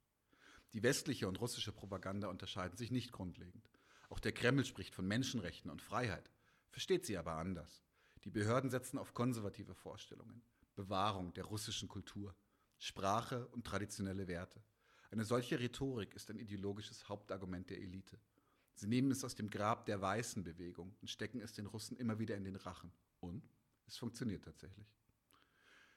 Die 0.73 0.83
westliche 0.83 1.29
und 1.29 1.41
russische 1.41 1.73
Propaganda 1.73 2.29
unterscheiden 2.29 2.77
sich 2.77 2.91
nicht 2.91 3.13
grundlegend. 3.13 3.71
Auch 4.09 4.21
der 4.21 4.33
Kreml 4.33 4.65
spricht 4.65 4.95
von 4.95 5.07
Menschenrechten 5.07 5.71
und 5.71 5.83
Freiheit, 5.83 6.31
versteht 6.71 7.07
sie 7.07 7.17
aber 7.17 7.33
anders. 7.33 7.83
Die 8.25 8.31
Behörden 8.31 8.71
setzen 8.71 8.99
auf 8.99 9.15
konservative 9.15 9.75
Vorstellungen, 9.75 10.43
Bewahrung 10.75 11.33
der 11.33 11.45
russischen 11.45 11.89
Kultur, 11.89 12.35
Sprache 12.79 13.47
und 13.49 13.67
traditionelle 13.67 14.29
Werte. 14.29 14.63
Eine 15.11 15.25
solche 15.25 15.59
Rhetorik 15.59 16.15
ist 16.15 16.31
ein 16.31 16.39
ideologisches 16.39 17.09
Hauptargument 17.09 17.71
der 17.71 17.81
Elite. 17.81 18.19
Sie 18.75 18.87
nehmen 18.87 19.11
es 19.11 19.25
aus 19.25 19.35
dem 19.35 19.49
Grab 19.49 19.87
der 19.87 20.01
weißen 20.01 20.45
Bewegung 20.45 20.95
und 21.01 21.09
stecken 21.09 21.41
es 21.41 21.55
den 21.55 21.67
Russen 21.67 21.97
immer 21.97 22.19
wieder 22.19 22.37
in 22.37 22.45
den 22.45 22.57
Rachen. 22.57 22.93
Und 23.21 23.43
es 23.87 23.97
funktioniert 23.97 24.45
tatsächlich. 24.45 24.87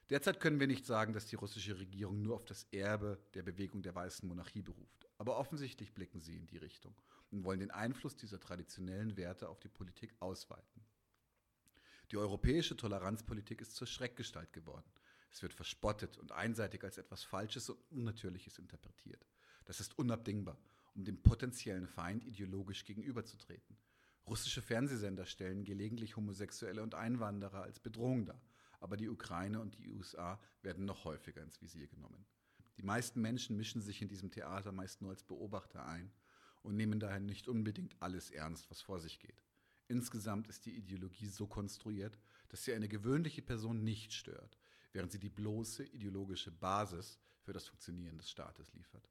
Derzeit 0.10 0.40
können 0.40 0.60
wir 0.60 0.68
nicht 0.68 0.86
sagen, 0.86 1.14
dass 1.14 1.28
die 1.28 1.36
russische 1.36 1.78
Regierung 1.78 2.22
nur 2.22 2.36
auf 2.36 2.46
das 2.46 2.66
Erbe 2.72 3.20
der 3.36 3.44
Bewegung 3.44 3.84
der 3.84 3.94
weißen 3.94 4.28
Monarchie 4.28 4.62
beruft. 4.62 5.08
Aber 5.18 5.38
offensichtlich 5.38 5.94
blicken 5.94 6.22
sie 6.22 6.36
in 6.36 6.48
die 6.48 6.58
Richtung 6.58 6.96
und 7.30 7.44
wollen 7.44 7.60
den 7.60 7.72
Einfluss 7.72 8.16
dieser 8.16 8.40
traditionellen 8.40 9.18
Werte 9.18 9.50
auf 9.50 9.60
die 9.60 9.68
Politik 9.68 10.16
ausweiten. 10.20 10.82
Die 12.12 12.18
europäische 12.18 12.76
Toleranzpolitik 12.76 13.62
ist 13.62 13.76
zur 13.76 13.86
Schreckgestalt 13.86 14.52
geworden. 14.52 14.90
Es 15.32 15.42
wird 15.42 15.54
verspottet 15.54 16.18
und 16.18 16.32
einseitig 16.32 16.84
als 16.84 16.98
etwas 16.98 17.24
Falsches 17.24 17.70
und 17.70 17.80
Unnatürliches 17.92 18.58
interpretiert. 18.58 19.26
Das 19.66 19.80
ist 19.80 19.98
unabdingbar, 20.00 20.58
um 20.96 21.06
dem 21.06 21.22
potenziellen 21.22 21.88
Feind 21.88 22.26
ideologisch 22.26 22.86
gegenüberzutreten. 22.86 23.78
Russische 24.26 24.62
Fernsehsender 24.62 25.26
stellen 25.26 25.64
gelegentlich 25.64 26.16
Homosexuelle 26.16 26.84
und 26.84 26.96
Einwanderer 26.96 27.64
als 27.64 27.80
Bedrohung 27.80 28.26
dar, 28.26 28.42
aber 28.80 28.98
die 28.98 29.10
Ukraine 29.10 29.60
und 29.60 29.78
die 29.78 29.88
USA 29.90 30.40
werden 30.62 30.86
noch 30.86 31.06
häufiger 31.06 31.42
ins 31.42 31.62
Visier 31.62 31.88
genommen. 31.88 32.26
Die 32.78 32.84
meisten 32.84 33.22
Menschen 33.22 33.58
mischen 33.58 33.82
sich 33.82 34.02
in 34.02 34.08
diesem 34.08 34.32
Theater 34.32 34.72
meist 34.72 35.02
nur 35.02 35.12
als 35.12 35.24
Beobachter 35.24 35.86
ein 35.86 36.12
und 36.62 36.76
nehmen 36.76 37.00
daher 37.00 37.20
nicht 37.20 37.48
unbedingt 37.48 37.96
alles 38.02 38.32
ernst, 38.32 38.70
was 38.70 38.82
vor 38.82 39.00
sich 39.00 39.20
geht. 39.20 39.44
Insgesamt 39.88 40.48
ist 40.48 40.66
die 40.66 40.78
Ideologie 40.78 41.28
so 41.28 41.48
konstruiert, 41.48 42.18
dass 42.50 42.64
sie 42.64 42.74
eine 42.74 42.88
gewöhnliche 42.88 43.42
Person 43.42 43.84
nicht 43.84 44.14
stört, 44.14 44.58
während 44.94 45.12
sie 45.12 45.20
die 45.20 45.30
bloße 45.30 45.86
ideologische 45.86 46.52
Basis 46.52 47.20
für 47.42 47.54
das 47.54 47.68
Funktionieren 47.68 48.18
des 48.18 48.30
Staates 48.30 48.74
liefert. 48.74 49.10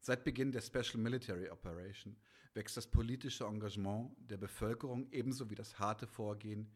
Seit 0.00 0.24
Beginn 0.24 0.52
der 0.52 0.62
Special 0.62 0.98
Military 0.98 1.50
Operation 1.50 2.16
wächst 2.54 2.76
das 2.76 2.86
politische 2.86 3.44
Engagement 3.44 4.16
der 4.18 4.38
Bevölkerung 4.38 5.10
ebenso 5.12 5.50
wie 5.50 5.54
das 5.54 5.78
harte 5.78 6.06
Vorgehen 6.06 6.70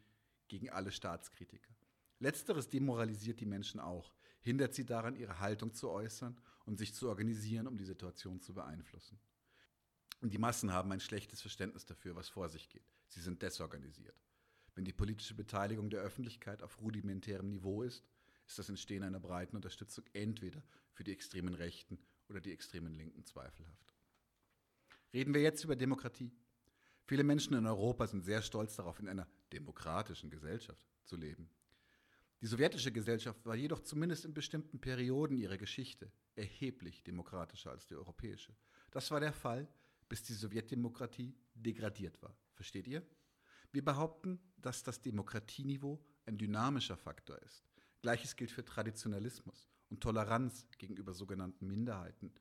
gegen 0.47 0.69
alle 0.69 0.91
Staatskritiker. 0.91 1.73
Letzteres 2.19 2.69
demoralisiert 2.69 3.39
die 3.39 3.45
Menschen 3.45 3.79
auch, 3.79 4.13
hindert 4.41 4.73
sie 4.73 4.85
daran, 4.85 5.15
ihre 5.15 5.39
Haltung 5.39 5.73
zu 5.73 5.89
äußern 5.89 6.39
und 6.65 6.77
sich 6.77 6.93
zu 6.93 7.09
organisieren, 7.09 7.67
um 7.67 7.77
die 7.77 7.83
Situation 7.83 8.39
zu 8.41 8.53
beeinflussen. 8.53 9.19
Und 10.21 10.33
die 10.33 10.37
Massen 10.37 10.71
haben 10.71 10.91
ein 10.91 10.99
schlechtes 10.99 11.41
Verständnis 11.41 11.85
dafür, 11.85 12.15
was 12.15 12.29
vor 12.29 12.47
sich 12.47 12.69
geht. 12.69 12.85
Sie 13.07 13.19
sind 13.21 13.41
desorganisiert. 13.41 14.15
Wenn 14.75 14.85
die 14.85 14.93
politische 14.93 15.35
Beteiligung 15.35 15.89
der 15.89 16.01
Öffentlichkeit 16.01 16.61
auf 16.61 16.81
rudimentärem 16.81 17.49
Niveau 17.49 17.83
ist, 17.83 18.03
ist 18.47 18.59
das 18.59 18.69
Entstehen 18.69 19.03
einer 19.03 19.19
breiten 19.19 19.55
Unterstützung 19.55 20.05
entweder 20.13 20.61
für 20.93 21.03
die 21.03 21.11
extremen 21.11 21.53
Rechten 21.53 21.99
oder 22.29 22.39
die 22.39 22.51
extremen 22.51 22.93
Linken 22.93 23.25
zweifelhaft. 23.25 23.93
Reden 25.13 25.33
wir 25.33 25.41
jetzt 25.41 25.63
über 25.63 25.75
Demokratie. 25.75 26.31
Viele 27.05 27.23
Menschen 27.23 27.53
in 27.53 27.65
Europa 27.65 28.07
sind 28.07 28.23
sehr 28.23 28.41
stolz 28.41 28.75
darauf, 28.75 28.99
in 28.99 29.07
einer 29.07 29.27
demokratischen 29.53 30.29
Gesellschaft 30.29 30.85
zu 31.03 31.15
leben. 31.15 31.49
Die 32.41 32.47
sowjetische 32.47 32.91
Gesellschaft 32.91 33.45
war 33.45 33.55
jedoch 33.55 33.79
zumindest 33.79 34.25
in 34.25 34.33
bestimmten 34.33 34.79
Perioden 34.79 35.37
ihrer 35.37 35.57
Geschichte 35.57 36.11
erheblich 36.35 37.03
demokratischer 37.03 37.71
als 37.71 37.87
die 37.87 37.95
europäische. 37.95 38.55
Das 38.91 39.09
war 39.11 39.19
der 39.19 39.33
Fall, 39.33 39.67
bis 40.09 40.23
die 40.23 40.33
Sowjetdemokratie 40.33 41.33
degradiert 41.53 42.21
war. 42.21 42.35
Versteht 42.53 42.87
ihr? 42.87 43.01
Wir 43.71 43.83
behaupten, 43.83 44.39
dass 44.57 44.83
das 44.83 45.01
Demokratieniveau 45.01 46.03
ein 46.25 46.37
dynamischer 46.37 46.97
Faktor 46.97 47.41
ist. 47.41 47.63
Gleiches 48.05 48.35
gilt 48.35 48.51
für 48.51 48.63
Traditionalismus 48.63 49.67
und 49.89 49.99
Toleranz 49.99 50.67
gegenüber 50.77 51.15
sogenannten 51.15 51.65
Minderheiten. 51.65 52.31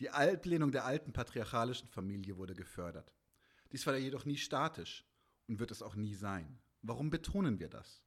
Die 0.00 0.10
Ablehnung 0.10 0.72
der 0.72 0.86
alten 0.86 1.12
patriarchalischen 1.12 1.86
Familie 1.86 2.36
wurde 2.36 2.52
gefördert. 2.52 3.14
Dies 3.70 3.86
war 3.86 3.96
jedoch 3.96 4.24
nie 4.24 4.36
statisch 4.36 5.06
und 5.46 5.60
wird 5.60 5.70
es 5.70 5.82
auch 5.82 5.94
nie 5.94 6.16
sein. 6.16 6.58
Warum 6.82 7.10
betonen 7.10 7.60
wir 7.60 7.68
das? 7.68 8.02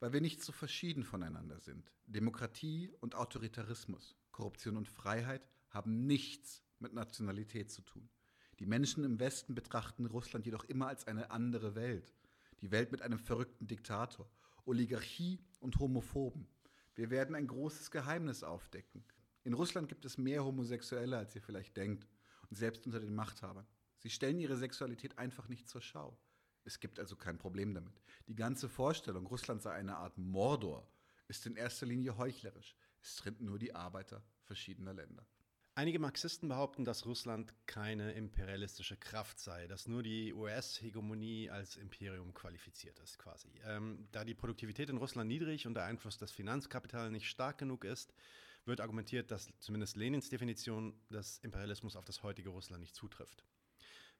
Weil 0.00 0.12
wir 0.12 0.20
nicht 0.20 0.42
so 0.42 0.50
verschieden 0.50 1.04
voneinander 1.04 1.60
sind. 1.60 1.92
Demokratie 2.06 2.90
und 2.98 3.14
Autoritarismus, 3.14 4.16
Korruption 4.32 4.76
und 4.76 4.88
Freiheit 4.88 5.46
haben 5.68 6.04
nichts 6.04 6.64
mit 6.80 6.92
Nationalität 6.92 7.70
zu 7.70 7.82
tun. 7.82 8.10
Die 8.58 8.66
Menschen 8.66 9.04
im 9.04 9.20
Westen 9.20 9.54
betrachten 9.54 10.06
Russland 10.06 10.46
jedoch 10.46 10.64
immer 10.64 10.88
als 10.88 11.06
eine 11.06 11.30
andere 11.30 11.76
Welt. 11.76 12.12
Die 12.60 12.72
Welt 12.72 12.90
mit 12.90 13.02
einem 13.02 13.20
verrückten 13.20 13.68
Diktator, 13.68 14.28
Oligarchie 14.64 15.38
und 15.60 15.78
Homophoben. 15.78 16.48
Wir 16.94 17.10
werden 17.10 17.34
ein 17.34 17.46
großes 17.46 17.90
Geheimnis 17.90 18.42
aufdecken. 18.42 19.04
In 19.44 19.54
Russland 19.54 19.88
gibt 19.88 20.04
es 20.04 20.18
mehr 20.18 20.44
Homosexuelle, 20.44 21.16
als 21.16 21.34
ihr 21.34 21.42
vielleicht 21.42 21.76
denkt, 21.76 22.06
und 22.48 22.56
selbst 22.56 22.84
unter 22.86 23.00
den 23.00 23.14
Machthabern. 23.14 23.66
Sie 23.98 24.10
stellen 24.10 24.40
ihre 24.40 24.56
Sexualität 24.56 25.18
einfach 25.18 25.48
nicht 25.48 25.68
zur 25.68 25.80
Schau. 25.80 26.18
Es 26.64 26.80
gibt 26.80 26.98
also 26.98 27.16
kein 27.16 27.38
Problem 27.38 27.74
damit. 27.74 28.02
Die 28.26 28.34
ganze 28.34 28.68
Vorstellung, 28.68 29.26
Russland 29.26 29.62
sei 29.62 29.72
eine 29.72 29.96
Art 29.96 30.18
Mordor, 30.18 30.90
ist 31.28 31.46
in 31.46 31.56
erster 31.56 31.86
Linie 31.86 32.18
heuchlerisch. 32.18 32.76
Es 33.02 33.16
trennt 33.16 33.40
nur 33.40 33.58
die 33.58 33.74
Arbeiter 33.74 34.22
verschiedener 34.42 34.92
Länder. 34.92 35.26
Einige 35.80 35.98
Marxisten 35.98 36.46
behaupten, 36.46 36.84
dass 36.84 37.06
Russland 37.06 37.54
keine 37.64 38.12
imperialistische 38.12 38.98
Kraft 38.98 39.40
sei, 39.40 39.66
dass 39.66 39.88
nur 39.88 40.02
die 40.02 40.34
US-Hegemonie 40.34 41.48
als 41.48 41.76
Imperium 41.76 42.34
qualifiziert 42.34 42.98
ist, 42.98 43.18
quasi. 43.18 43.48
Ähm, 43.64 44.06
da 44.12 44.26
die 44.26 44.34
Produktivität 44.34 44.90
in 44.90 44.98
Russland 44.98 45.28
niedrig 45.28 45.66
und 45.66 45.72
der 45.72 45.84
Einfluss 45.84 46.18
des 46.18 46.32
Finanzkapitals 46.32 47.10
nicht 47.10 47.30
stark 47.30 47.56
genug 47.56 47.84
ist, 47.84 48.12
wird 48.66 48.82
argumentiert, 48.82 49.30
dass 49.30 49.54
zumindest 49.58 49.96
Lenins 49.96 50.28
Definition 50.28 51.00
des 51.08 51.38
Imperialismus 51.38 51.96
auf 51.96 52.04
das 52.04 52.22
heutige 52.22 52.50
Russland 52.50 52.82
nicht 52.82 52.94
zutrifft. 52.94 53.46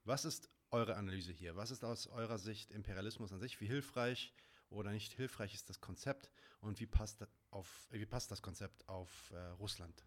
Was 0.04 0.24
ist 0.24 0.48
eure 0.70 0.96
Analyse 0.96 1.32
hier? 1.32 1.56
Was 1.56 1.70
ist 1.70 1.84
aus 1.84 2.06
eurer 2.06 2.38
Sicht 2.38 2.70
Imperialismus 2.70 3.34
an 3.34 3.38
sich? 3.38 3.60
Wie 3.60 3.66
hilfreich 3.66 4.32
oder 4.70 4.92
nicht 4.92 5.12
hilfreich 5.12 5.52
ist 5.52 5.68
das 5.68 5.82
Konzept 5.82 6.30
und 6.62 6.80
wie 6.80 6.86
passt, 6.86 7.22
auf, 7.50 7.86
wie 7.90 8.06
passt 8.06 8.30
das 8.30 8.40
Konzept 8.40 8.88
auf 8.88 9.30
äh, 9.34 9.36
Russland? 9.58 10.02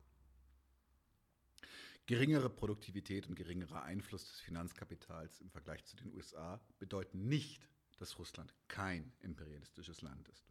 Geringere 2.05 2.49
Produktivität 2.49 3.27
und 3.29 3.35
geringerer 3.35 3.83
Einfluss 3.83 4.27
des 4.27 4.41
Finanzkapitals 4.41 5.39
im 5.39 5.49
Vergleich 5.49 5.85
zu 5.85 5.95
den 5.95 6.13
USA 6.13 6.59
bedeuten 6.77 7.29
nicht, 7.29 7.69
dass 7.97 8.19
Russland 8.19 8.53
kein 8.67 9.13
imperialistisches 9.21 10.01
Land 10.01 10.27
ist. 10.27 10.45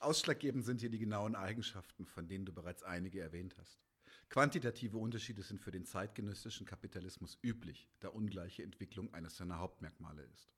Ausschlaggebend 0.00 0.66
sind 0.66 0.82
hier 0.82 0.90
die 0.90 0.98
genauen 0.98 1.34
Eigenschaften, 1.34 2.04
von 2.04 2.28
denen 2.28 2.44
du 2.44 2.52
bereits 2.52 2.82
einige 2.82 3.22
erwähnt 3.22 3.56
hast. 3.56 3.80
Quantitative 4.28 4.98
Unterschiede 4.98 5.42
sind 5.42 5.62
für 5.62 5.70
den 5.70 5.86
zeitgenössischen 5.86 6.66
Kapitalismus 6.66 7.38
üblich, 7.42 7.88
da 8.00 8.08
ungleiche 8.08 8.62
Entwicklung 8.62 9.14
eines 9.14 9.38
seiner 9.38 9.58
Hauptmerkmale 9.58 10.24
ist. 10.24 10.52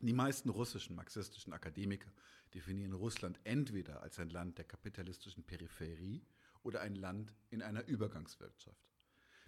Die 0.00 0.14
meisten 0.14 0.48
russischen 0.48 0.96
marxistischen 0.96 1.52
Akademiker 1.52 2.10
definieren 2.54 2.92
Russland 2.92 3.38
entweder 3.44 4.02
als 4.02 4.18
ein 4.18 4.30
Land 4.30 4.58
der 4.58 4.64
kapitalistischen 4.64 5.44
Peripherie 5.44 6.26
oder 6.64 6.80
ein 6.80 6.96
Land 6.96 7.32
in 7.50 7.62
einer 7.62 7.86
Übergangswirtschaft. 7.86 8.95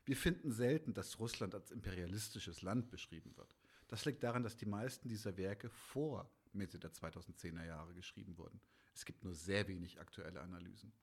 Wir 0.08 0.16
finden 0.16 0.50
selten, 0.52 0.94
dass 0.94 1.18
Russland 1.18 1.54
als 1.54 1.70
imperialistisches 1.70 2.62
Land 2.62 2.90
beschrieben 2.90 3.36
wird. 3.36 3.54
Das 3.88 4.06
liegt 4.06 4.22
daran, 4.22 4.42
dass 4.42 4.56
die 4.56 4.64
meisten 4.64 5.06
dieser 5.06 5.36
Werke 5.36 5.68
vor 5.68 6.30
Mitte 6.54 6.78
der 6.78 6.94
2010er 6.94 7.66
Jahre 7.66 7.92
geschrieben 7.92 8.38
wurden. 8.38 8.58
Es 8.94 9.04
gibt 9.04 9.22
nur 9.22 9.34
sehr 9.34 9.68
wenig 9.68 10.00
aktuelle 10.00 10.40
Analysen. 10.40 10.94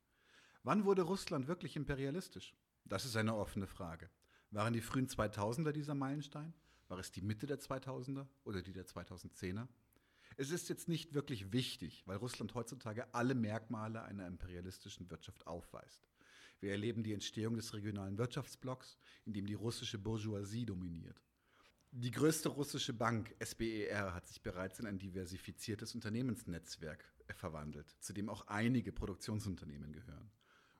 Wann 0.63 0.85
wurde 0.85 1.03
Russland 1.03 1.47
wirklich 1.47 1.75
imperialistisch? 1.75 2.55
Das 2.83 3.05
ist 3.05 3.15
eine 3.15 3.35
offene 3.35 3.67
Frage. 3.67 4.09
Waren 4.49 4.73
die 4.73 4.81
frühen 4.81 5.07
2000er 5.07 5.71
dieser 5.71 5.93
Meilenstein? 5.93 6.55
War 6.87 6.97
es 6.97 7.11
die 7.11 7.21
Mitte 7.21 7.45
der 7.45 7.59
2000er 7.59 8.25
oder 8.43 8.63
die 8.63 8.73
der 8.73 8.87
2010er? 8.87 9.67
Es 10.35 10.49
ist 10.49 10.67
jetzt 10.67 10.87
nicht 10.87 11.13
wirklich 11.13 11.51
wichtig, 11.51 12.01
weil 12.07 12.17
Russland 12.17 12.55
heutzutage 12.55 13.13
alle 13.13 13.35
Merkmale 13.35 14.01
einer 14.01 14.25
imperialistischen 14.25 15.11
Wirtschaft 15.11 15.45
aufweist. 15.45 16.07
Wir 16.59 16.71
erleben 16.71 17.03
die 17.03 17.13
Entstehung 17.13 17.55
des 17.55 17.73
regionalen 17.73 18.17
Wirtschaftsblocks, 18.17 18.97
in 19.25 19.33
dem 19.33 19.45
die 19.45 19.53
russische 19.53 19.97
Bourgeoisie 19.97 20.65
dominiert. 20.65 21.21
Die 21.91 22.11
größte 22.11 22.49
russische 22.49 22.93
Bank, 22.93 23.33
SBER, 23.43 24.13
hat 24.13 24.27
sich 24.27 24.41
bereits 24.41 24.79
in 24.79 24.85
ein 24.85 24.99
diversifiziertes 24.99 25.95
Unternehmensnetzwerk 25.95 27.05
verwandelt, 27.33 27.89
zu 28.01 28.11
dem 28.11 28.29
auch 28.29 28.47
einige 28.47 28.91
Produktionsunternehmen 28.91 29.93
gehören. 29.93 30.29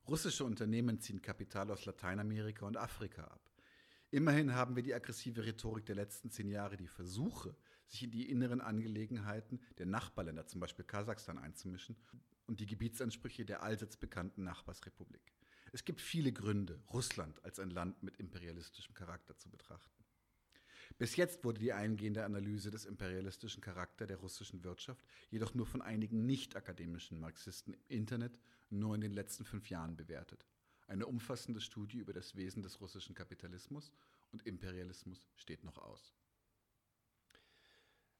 Russische 0.07 0.43
Unternehmen 0.43 0.99
ziehen 0.99 1.21
Kapital 1.21 1.71
aus 1.71 1.85
Lateinamerika 1.85 2.65
und 2.65 2.77
Afrika 2.77 3.23
ab. 3.23 3.49
Immerhin 4.11 4.53
haben 4.53 4.75
wir 4.75 4.83
die 4.83 4.93
aggressive 4.93 5.45
Rhetorik 5.45 5.85
der 5.85 5.95
letzten 5.95 6.29
zehn 6.31 6.49
Jahre, 6.49 6.77
die 6.77 6.87
Versuche, 6.87 7.55
sich 7.87 8.03
in 8.03 8.11
die 8.11 8.29
inneren 8.29 8.61
Angelegenheiten 8.61 9.61
der 9.77 9.85
Nachbarländer, 9.85 10.47
zum 10.47 10.59
Beispiel 10.59 10.85
Kasachstan, 10.85 11.37
einzumischen 11.37 11.95
und 12.45 12.59
die 12.59 12.65
Gebietsansprüche 12.65 13.45
der 13.45 13.63
allseits 13.63 13.97
bekannten 13.97 14.43
Nachbarsrepublik. 14.43 15.33
Es 15.75 15.83
gibt 15.83 15.99
viele 15.99 16.31
Gründe, 16.31 16.79
Russland 16.93 17.43
als 17.43 17.59
ein 17.59 17.69
Land 17.69 18.01
mit 18.01 18.15
imperialistischem 18.15 18.95
Charakter 18.95 19.37
zu 19.37 19.49
betrachten. 19.49 20.05
Bis 20.97 21.17
jetzt 21.17 21.43
wurde 21.43 21.59
die 21.59 21.73
eingehende 21.73 22.23
Analyse 22.23 22.71
des 22.71 22.85
imperialistischen 22.85 23.59
Charakters 23.59 24.07
der 24.07 24.15
russischen 24.15 24.63
Wirtschaft 24.63 25.05
jedoch 25.31 25.53
nur 25.53 25.65
von 25.65 25.81
einigen 25.81 26.25
nicht-akademischen 26.25 27.19
Marxisten 27.19 27.73
im 27.73 27.83
Internet 27.89 28.39
nur 28.69 28.95
in 28.95 29.01
den 29.01 29.11
letzten 29.11 29.43
fünf 29.43 29.69
Jahren 29.69 29.97
bewertet. 29.97 30.45
Eine 30.87 31.07
umfassende 31.07 31.59
Studie 31.59 31.97
über 31.97 32.13
das 32.13 32.37
Wesen 32.37 32.63
des 32.63 32.79
russischen 32.79 33.13
Kapitalismus 33.13 33.91
und 34.31 34.47
Imperialismus 34.47 35.25
steht 35.35 35.65
noch 35.65 35.77
aus. 35.77 36.15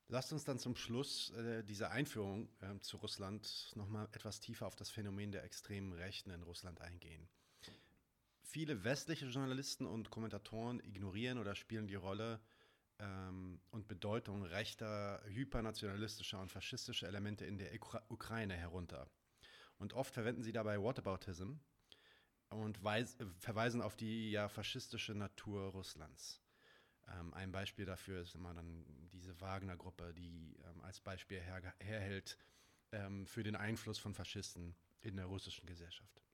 Lasst 0.09 0.33
uns 0.33 0.43
dann 0.43 0.59
zum 0.59 0.75
Schluss 0.75 1.29
äh, 1.29 1.63
dieser 1.63 1.91
Einführung 1.91 2.49
äh, 2.59 2.77
zu 2.81 2.97
Russland 2.97 3.71
nochmal 3.75 4.09
etwas 4.11 4.41
tiefer 4.41 4.67
auf 4.67 4.75
das 4.75 4.89
Phänomen 4.89 5.31
der 5.31 5.45
extremen 5.45 5.93
Rechten 5.93 6.31
in 6.31 6.43
Russland 6.43 6.81
eingehen. 6.81 7.29
Viele 8.45 8.83
westliche 8.83 9.25
Journalisten 9.25 9.87
und 9.87 10.11
Kommentatoren 10.11 10.79
ignorieren 10.79 11.39
oder 11.39 11.55
spielen 11.55 11.87
die 11.87 11.95
Rolle 11.95 12.39
ähm, 12.99 13.59
und 13.71 13.87
Bedeutung 13.87 14.43
rechter, 14.43 15.19
hypernationalistischer 15.25 16.39
und 16.39 16.51
faschistischer 16.51 17.07
Elemente 17.07 17.43
in 17.45 17.57
der 17.57 17.73
Ukra 17.73 18.03
Ukraine 18.07 18.53
herunter. 18.53 19.09
Und 19.77 19.93
oft 19.93 20.13
verwenden 20.13 20.43
sie 20.43 20.51
dabei 20.51 20.79
Whataboutism 20.79 21.53
und 22.49 22.77
verweisen 23.39 23.81
auf 23.81 23.95
die 23.95 24.29
ja 24.29 24.47
faschistische 24.47 25.15
Natur 25.15 25.71
Russlands. 25.71 26.39
Ähm, 27.07 27.33
ein 27.33 27.51
Beispiel 27.51 27.85
dafür 27.85 28.21
ist 28.21 28.35
immer 28.35 28.53
dann 28.53 28.85
diese 29.11 29.41
Wagner-Gruppe, 29.41 30.13
die 30.13 30.55
ähm, 30.65 30.81
als 30.81 31.01
Beispiel 31.01 31.41
her 31.41 31.73
herhält 31.79 32.37
ähm, 32.91 33.25
für 33.25 33.41
den 33.41 33.55
Einfluss 33.55 33.97
von 33.97 34.13
Faschisten 34.13 34.75
in 35.01 35.15
der 35.17 35.25
russischen 35.25 35.65
Gesellschaft. 35.65 36.24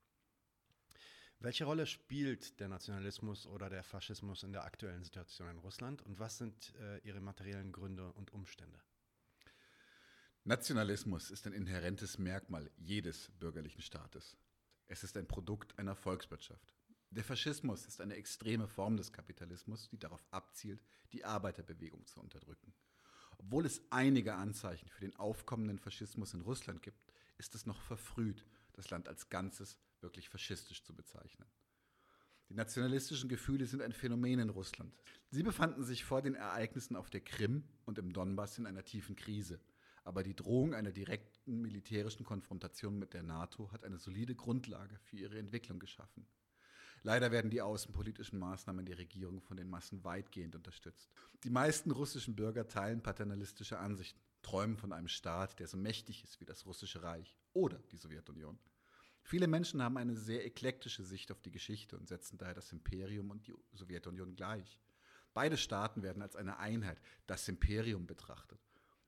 Welche 1.44 1.66
Rolle 1.66 1.88
spielt 1.88 2.60
der 2.60 2.68
Nationalismus 2.68 3.48
oder 3.48 3.68
der 3.68 3.82
Faschismus 3.82 4.44
in 4.44 4.52
der 4.52 4.64
aktuellen 4.64 5.04
Situation 5.04 5.50
in 5.50 5.58
Russland 5.58 6.04
und 6.04 6.20
was 6.20 6.38
sind 6.38 6.76
äh, 6.80 7.00
ihre 7.00 7.20
materiellen 7.20 7.72
Gründe 7.72 8.12
und 8.14 8.32
Umstände? 8.32 8.80
Nationalismus 10.44 11.32
ist 11.32 11.48
ein 11.48 11.54
inhärentes 11.54 12.20
Merkmal 12.20 12.70
jedes 12.78 13.32
bürgerlichen 13.40 13.82
Staates. 13.82 14.38
Es 14.86 15.04
ist 15.04 15.18
ein 15.18 15.28
Produkt 15.28 15.80
einer 15.80 15.96
Volkswirtschaft. 15.96 16.76
Der 17.10 17.24
Faschismus 17.24 17.88
ist 17.88 18.02
eine 18.02 18.18
extreme 18.18 18.68
Form 18.68 18.96
des 18.96 19.12
Kapitalismus, 19.12 19.90
die 19.90 19.98
darauf 19.98 20.24
abzielt, 20.30 20.86
die 21.12 21.26
Arbeiterbewegung 21.26 22.06
zu 22.06 22.20
unterdrücken. 22.20 22.72
Obwohl 23.40 23.66
es 23.66 23.82
einige 23.90 24.36
Anzeichen 24.36 24.90
für 24.90 25.02
den 25.02 25.16
aufkommenden 25.16 25.80
Faschismus 25.80 26.36
in 26.36 26.42
Russland 26.42 26.84
gibt, 26.84 27.02
ist 27.40 27.56
es 27.56 27.66
noch 27.66 27.82
verfrüht, 27.82 28.46
das 28.74 28.92
Land 28.92 29.08
als 29.08 29.30
Ganzes 29.30 29.80
wirklich 30.04 30.30
faschistisch 30.30 30.84
zu 30.84 30.96
bezeichnen. 30.96 31.48
Die 32.50 32.56
nationalistischen 32.58 33.30
Gefühle 33.30 33.66
sind 33.66 33.82
ein 33.82 33.94
Phänomen 33.94 34.40
in 34.40 34.50
Russland. 34.50 34.94
Sie 35.30 35.42
befanden 35.42 35.84
sich 35.84 36.04
vor 36.04 36.22
den 36.22 36.36
Ereignissen 36.36 36.98
auf 36.98 37.10
der 37.10 37.22
Krim 37.22 37.64
und 37.86 37.98
im 37.98 38.12
Donbass 38.12 38.58
in 38.58 38.66
einer 38.66 38.84
tiefen 38.84 39.16
Krise. 39.16 39.62
Aber 40.04 40.24
die 40.24 40.36
Drohung 40.36 40.74
einer 40.74 40.92
direkten 40.92 41.62
militärischen 41.62 42.26
Konfrontation 42.26 43.00
mit 43.00 43.14
der 43.14 43.24
NATO 43.24 43.72
hat 43.72 43.86
eine 43.86 44.00
solide 44.00 44.36
Grundlage 44.36 44.98
für 45.00 45.16
ihre 45.16 45.40
Entwicklung 45.40 45.80
geschaffen. 45.80 46.28
Leider 47.04 47.32
werden 47.32 47.50
die 47.50 47.62
außenpolitischen 47.62 48.38
Maßnahmen 48.38 48.86
der 48.86 48.98
Regierung 48.98 49.42
von 49.42 49.58
den 49.58 49.70
Massen 49.70 50.04
weitgehend 50.04 50.56
unterstützt. 50.56 51.10
Die 51.44 51.50
meisten 51.50 51.92
russischen 51.92 52.36
Bürger 52.36 52.68
teilen 52.68 53.02
paternalistische 53.02 53.80
Ansichten, 53.80 54.20
träumen 54.44 54.78
von 54.78 54.92
einem 54.92 55.08
Staat, 55.08 55.60
der 55.60 55.68
so 55.68 55.78
mächtig 55.78 56.24
ist 56.24 56.42
wie 56.42 56.46
das 56.46 56.66
russische 56.66 57.02
Reich 57.02 57.36
oder 57.54 57.80
die 57.92 57.98
Sowjetunion. 57.98 58.60
Viele 59.24 59.48
Menschen 59.48 59.82
haben 59.82 59.98
eine 59.98 60.16
sehr 60.16 60.46
eklektische 60.46 61.04
Sicht 61.04 61.32
auf 61.32 61.42
die 61.42 61.52
Geschichte 61.52 61.98
und 61.98 62.08
setzen 62.08 62.38
daher 62.38 62.56
das 62.56 62.72
Imperium 62.72 63.32
und 63.32 63.48
die 63.48 63.54
Sowjetunion 63.74 64.36
gleich. 64.36 64.80
Beide 65.34 65.58
Staaten 65.58 66.04
werden 66.04 66.22
als 66.22 66.36
eine 66.36 66.60
Einheit, 66.60 67.00
das 67.28 67.48
Imperium, 67.48 68.08
betrachtet. 68.08 68.60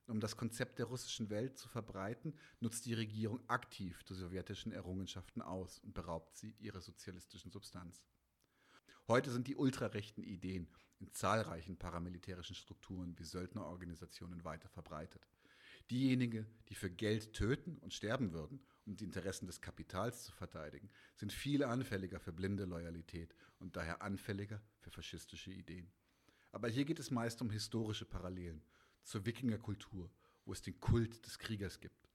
Um 0.06 0.20
das 0.20 0.36
Konzept 0.36 0.78
der 0.78 0.86
russischen 0.86 1.30
Welt 1.30 1.58
zu 1.58 1.68
verbreiten, 1.68 2.34
nutzt 2.60 2.84
die 2.84 2.94
Regierung 2.94 3.40
aktiv 3.48 4.02
die 4.04 4.14
sowjetischen 4.14 4.72
Errungenschaften 4.72 5.40
aus 5.40 5.78
und 5.78 5.94
beraubt 5.94 6.36
sie 6.36 6.54
ihrer 6.58 6.80
sozialistischen 6.80 7.50
Substanz. 7.50 8.02
Heute 9.08 9.30
sind 9.30 9.48
die 9.48 9.56
ultrarechten 9.56 10.22
Ideen 10.22 10.68
in 10.98 11.12
zahlreichen 11.12 11.78
paramilitärischen 11.78 12.56
Strukturen 12.56 13.18
wie 13.18 13.24
Söldnerorganisationen 13.24 14.44
weiter 14.44 14.68
verbreitet. 14.68 15.26
Diejenigen, 15.90 16.46
die 16.68 16.74
für 16.74 16.90
Geld 16.90 17.34
töten 17.34 17.78
und 17.78 17.92
sterben 17.92 18.32
würden, 18.32 18.60
um 18.86 18.96
die 18.96 19.04
Interessen 19.04 19.46
des 19.46 19.60
Kapitals 19.60 20.24
zu 20.24 20.32
verteidigen, 20.32 20.90
sind 21.16 21.32
viel 21.32 21.64
anfälliger 21.64 22.20
für 22.20 22.32
blinde 22.32 22.64
Loyalität 22.64 23.34
und 23.58 23.76
daher 23.76 24.02
anfälliger 24.02 24.60
für 24.80 24.90
faschistische 24.90 25.50
Ideen. 25.50 25.90
Aber 26.52 26.68
hier 26.68 26.84
geht 26.84 26.98
es 26.98 27.10
meist 27.10 27.40
um 27.42 27.50
historische 27.50 28.04
Parallelen 28.04 28.62
zur 29.02 29.26
Wikingerkultur, 29.26 30.10
wo 30.44 30.52
es 30.52 30.62
den 30.62 30.78
Kult 30.80 31.26
des 31.26 31.38
Kriegers 31.38 31.80
gibt. 31.80 32.08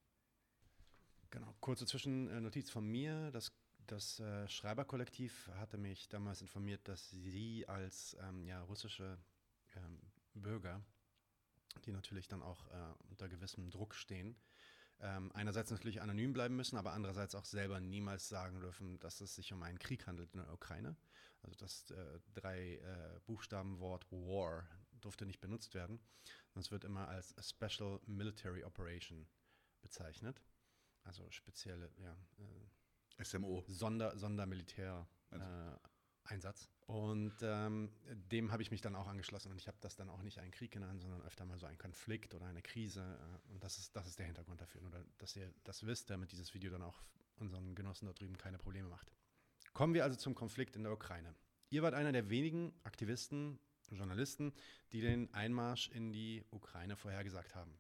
Genau, 1.32 1.54
kurze 1.60 1.86
Zwischennotiz 1.86 2.70
von 2.70 2.88
mir. 2.88 3.32
Das, 3.32 3.52
das 3.86 4.20
äh, 4.20 4.48
Schreiberkollektiv 4.48 5.50
hatte 5.56 5.78
mich 5.78 6.10
damals 6.10 6.42
informiert, 6.42 6.88
dass 6.88 7.10
sie 7.10 7.68
als 7.68 8.18
ähm, 8.22 8.44
ja, 8.46 8.62
russische 8.64 9.18
ähm, 9.76 10.00
Bürger, 10.34 10.84
die 11.86 11.92
natürlich 11.92 12.28
dann 12.28 12.42
auch 12.42 12.66
äh, 12.72 12.94
unter 13.10 13.30
gewissem 13.30 13.70
Druck 13.70 13.94
stehen, 13.94 14.36
ähm, 15.02 15.32
einerseits 15.34 15.72
natürlich 15.72 16.02
anonym 16.02 16.34
bleiben 16.34 16.56
müssen, 16.56 16.78
aber 16.78 16.94
andererseits 16.94 17.36
auch 17.36 17.46
selber 17.46 17.80
niemals 17.80 18.28
sagen 18.28 18.60
dürfen, 18.60 19.00
dass 19.00 19.22
es 19.22 19.36
sich 19.36 19.54
um 19.54 19.64
einen 19.64 19.80
Krieg 19.80 20.08
handelt 20.08 20.34
in 20.34 20.42
der 20.42 20.54
Ukraine. 20.54 20.96
Also 21.42 21.56
das 21.56 21.90
äh, 21.92 22.20
drei 22.34 22.76
äh, 22.76 23.20
Buchstabenwort 23.26 24.12
War 24.12 24.68
durfte 25.00 25.26
nicht 25.26 25.40
benutzt 25.40 25.74
werden. 25.74 26.00
Das 26.54 26.72
wird 26.72 26.84
immer 26.84 27.08
als 27.08 27.34
Special 27.40 28.02
Military 28.06 28.64
Operation 28.64 29.28
bezeichnet. 29.82 30.42
Also 31.04 31.30
spezielle 31.32 31.90
ja, 31.98 32.18
äh, 33.18 33.24
SMO. 33.24 33.64
Sonder, 33.68 34.18
Sondermilitär. 34.18 35.08
Also. 35.30 35.46
Einsatz. 36.30 36.70
Und 36.86 37.36
ähm, 37.42 37.92
dem 38.32 38.52
habe 38.52 38.62
ich 38.64 38.72
mich 38.72 38.82
dann 38.82 38.96
auch 38.96 39.08
angeschlossen 39.08 39.52
und 39.52 39.60
ich 39.60 39.68
habe 39.68 39.78
das 39.82 39.96
dann 39.96 40.10
auch 40.10 40.24
nicht 40.24 40.40
einen 40.40 40.52
Krieg 40.52 40.72
genannt, 40.72 41.02
sondern 41.02 41.22
öfter 41.22 41.46
mal 41.46 41.58
so 41.58 41.66
einen 41.66 41.78
Konflikt 41.78 42.34
oder 42.34 42.46
eine 42.46 42.62
Krise. 42.62 43.02
Äh, 43.02 43.54
und 43.54 43.64
das 43.64 43.78
ist, 43.78 43.96
das 43.96 44.08
ist 44.08 44.18
der 44.20 44.26
Hintergrund 44.26 44.62
dafür. 44.62 44.82
Nur, 44.82 44.92
dass 45.18 45.36
ihr 45.36 45.54
das 45.64 45.86
wisst, 45.86 46.10
damit 46.10 46.32
dieses 46.32 46.54
Video 46.54 46.72
dann 46.72 46.82
auch 46.82 47.02
unseren 47.38 47.76
Genossen 47.76 48.06
da 48.08 48.14
drüben 48.14 48.38
keine 48.38 48.58
Probleme 48.58 48.90
macht. 48.90 49.12
Kommen 49.74 49.94
wir 49.94 50.04
also 50.04 50.18
zum 50.18 50.36
Konflikt 50.36 50.76
in 50.76 50.84
der 50.84 50.92
Ukraine. 50.92 51.36
Ihr 51.70 51.84
wart 51.84 51.94
einer 51.94 52.12
der 52.12 52.30
wenigen 52.30 52.74
Aktivisten, 52.84 53.60
Journalisten, 53.92 54.54
die 54.92 55.02
den 55.02 55.34
Einmarsch 55.34 55.90
in 55.90 56.12
die 56.12 56.44
Ukraine 56.52 56.96
vorhergesagt 56.96 57.56
haben. 57.56 57.78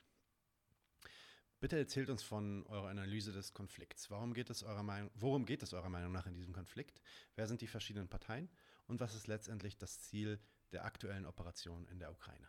Bitte 1.59 1.77
erzählt 1.77 2.09
uns 2.09 2.23
von 2.23 2.65
eurer 2.67 2.87
Analyse 2.87 3.33
des 3.33 3.53
Konflikts. 3.53 4.09
Warum 4.09 4.33
geht 4.33 4.49
es 4.49 4.63
eurer 4.63 4.83
Meinung, 4.83 5.11
worum 5.15 5.45
geht 5.45 5.61
es 5.61 5.73
eurer 5.73 5.89
Meinung 5.89 6.13
nach 6.13 6.25
in 6.25 6.33
diesem 6.33 6.53
Konflikt? 6.53 7.01
Wer 7.35 7.47
sind 7.47 7.59
die 7.59 7.67
verschiedenen 7.67 8.07
Parteien? 8.07 8.49
Und 8.87 9.01
was 9.01 9.13
ist 9.13 9.27
letztendlich 9.27 9.77
das 9.77 10.01
Ziel 10.01 10.39
der 10.71 10.85
aktuellen 10.85 11.25
Operation 11.25 11.85
in 11.87 11.99
der 11.99 12.11
Ukraine? 12.11 12.47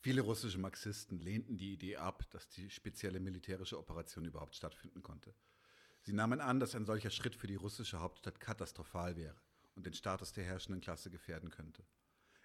Viele 0.00 0.22
russische 0.22 0.58
Marxisten 0.58 1.20
lehnten 1.20 1.56
die 1.56 1.72
Idee 1.72 1.96
ab, 1.98 2.28
dass 2.30 2.48
die 2.48 2.68
spezielle 2.68 3.20
militärische 3.20 3.78
Operation 3.78 4.24
überhaupt 4.24 4.56
stattfinden 4.56 5.02
konnte. 5.02 5.34
Sie 6.02 6.12
nahmen 6.12 6.40
an, 6.40 6.58
dass 6.58 6.74
ein 6.74 6.86
solcher 6.86 7.10
Schritt 7.10 7.36
für 7.36 7.46
die 7.46 7.56
russische 7.56 8.00
Hauptstadt 8.00 8.40
katastrophal 8.40 9.16
wäre 9.16 9.36
und 9.76 9.86
den 9.86 9.94
Status 9.94 10.32
der 10.32 10.44
herrschenden 10.44 10.80
Klasse 10.80 11.10
gefährden 11.10 11.50
könnte. 11.50 11.84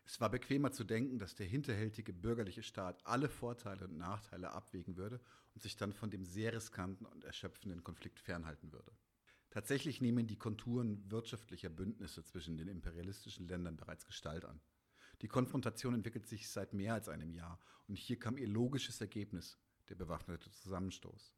Es 0.05 0.19
war 0.19 0.29
bequemer 0.29 0.71
zu 0.71 0.83
denken, 0.83 1.17
dass 1.17 1.35
der 1.35 1.45
hinterhältige 1.45 2.13
bürgerliche 2.13 2.63
Staat 2.63 3.05
alle 3.05 3.29
Vorteile 3.29 3.85
und 3.85 3.97
Nachteile 3.97 4.51
abwägen 4.51 4.97
würde 4.97 5.19
und 5.53 5.61
sich 5.61 5.77
dann 5.77 5.93
von 5.93 6.09
dem 6.09 6.25
sehr 6.25 6.53
riskanten 6.53 7.05
und 7.05 7.23
erschöpfenden 7.23 7.83
Konflikt 7.83 8.19
fernhalten 8.19 8.71
würde. 8.71 8.91
Tatsächlich 9.49 10.01
nehmen 10.01 10.27
die 10.27 10.37
Konturen 10.37 11.09
wirtschaftlicher 11.11 11.69
Bündnisse 11.69 12.23
zwischen 12.23 12.57
den 12.57 12.67
imperialistischen 12.67 13.47
Ländern 13.47 13.77
bereits 13.77 14.05
Gestalt 14.05 14.45
an. 14.45 14.59
Die 15.21 15.27
Konfrontation 15.27 15.93
entwickelt 15.93 16.27
sich 16.27 16.49
seit 16.49 16.73
mehr 16.73 16.95
als 16.95 17.07
einem 17.07 17.31
Jahr 17.31 17.59
und 17.87 17.97
hier 17.97 18.19
kam 18.19 18.37
ihr 18.37 18.47
logisches 18.47 18.99
Ergebnis, 18.99 19.59
der 19.89 19.95
bewaffnete 19.95 20.51
Zusammenstoß. 20.51 21.35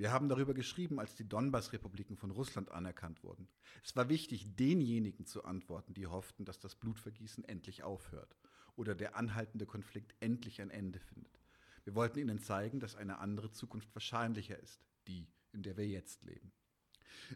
Wir 0.00 0.12
haben 0.12 0.30
darüber 0.30 0.54
geschrieben, 0.54 0.98
als 0.98 1.14
die 1.14 1.28
Donbass-Republiken 1.28 2.16
von 2.16 2.30
Russland 2.30 2.70
anerkannt 2.70 3.22
wurden. 3.22 3.46
Es 3.84 3.94
war 3.96 4.08
wichtig, 4.08 4.56
denjenigen 4.56 5.26
zu 5.26 5.44
antworten, 5.44 5.92
die 5.92 6.06
hofften, 6.06 6.46
dass 6.46 6.58
das 6.58 6.74
Blutvergießen 6.74 7.44
endlich 7.44 7.82
aufhört 7.82 8.34
oder 8.76 8.94
der 8.94 9.14
anhaltende 9.14 9.66
Konflikt 9.66 10.14
endlich 10.20 10.62
ein 10.62 10.70
Ende 10.70 11.00
findet. 11.00 11.38
Wir 11.84 11.94
wollten 11.94 12.18
ihnen 12.18 12.38
zeigen, 12.38 12.80
dass 12.80 12.96
eine 12.96 13.18
andere 13.18 13.50
Zukunft 13.50 13.94
wahrscheinlicher 13.94 14.58
ist, 14.58 14.80
die, 15.06 15.28
in 15.52 15.62
der 15.62 15.76
wir 15.76 15.86
jetzt 15.86 16.22
leben. 16.22 16.50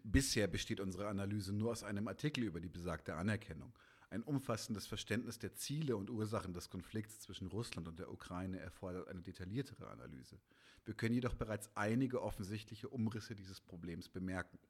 Bisher 0.03 0.47
besteht 0.47 0.81
unsere 0.81 1.09
Analyse 1.09 1.53
nur 1.53 1.71
aus 1.71 1.85
einem 1.85 2.09
Artikel 2.09 2.45
über 2.45 2.63
die 2.63 2.71
besagte 2.71 3.15
Anerkennung. 3.15 3.75
Ein 4.15 4.23
umfassendes 4.23 4.87
Verständnis 4.87 5.41
der 5.41 5.57
Ziele 5.57 5.97
und 5.97 6.09
Ursachen 6.09 6.55
des 6.55 6.71
Konflikts 6.71 7.19
zwischen 7.19 7.49
Russland 7.49 7.89
und 7.89 7.99
der 7.99 8.13
Ukraine 8.13 8.61
erfordert 8.61 9.09
eine 9.09 9.23
detailliertere 9.23 9.91
Analyse. 9.91 10.39
Wir 10.85 10.95
können 10.95 11.17
jedoch 11.17 11.35
bereits 11.35 11.69
einige 11.75 12.23
offensichtliche 12.23 12.89
Umrisse 12.89 13.35
dieses 13.35 13.61
Problems 13.61 14.09
bemerken. 14.09 14.61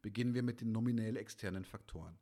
Beginnen 0.00 0.32
wir 0.34 0.44
mit 0.44 0.60
den 0.60 0.70
nominell 0.70 1.16
externen 1.16 1.64
Faktoren. 1.64 2.16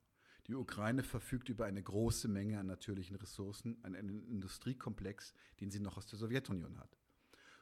Die 0.46 0.54
Ukraine 0.54 1.02
verfügt 1.02 1.50
über 1.50 1.66
eine 1.66 1.82
große 1.82 2.26
Menge 2.26 2.58
an 2.58 2.68
natürlichen 2.68 3.16
Ressourcen, 3.16 3.76
einen 3.84 4.08
Industriekomplex, 4.08 5.34
den 5.60 5.70
sie 5.70 5.80
noch 5.80 5.98
aus 5.98 6.06
der 6.06 6.18
Sowjetunion 6.18 6.78
hat. 6.78 6.96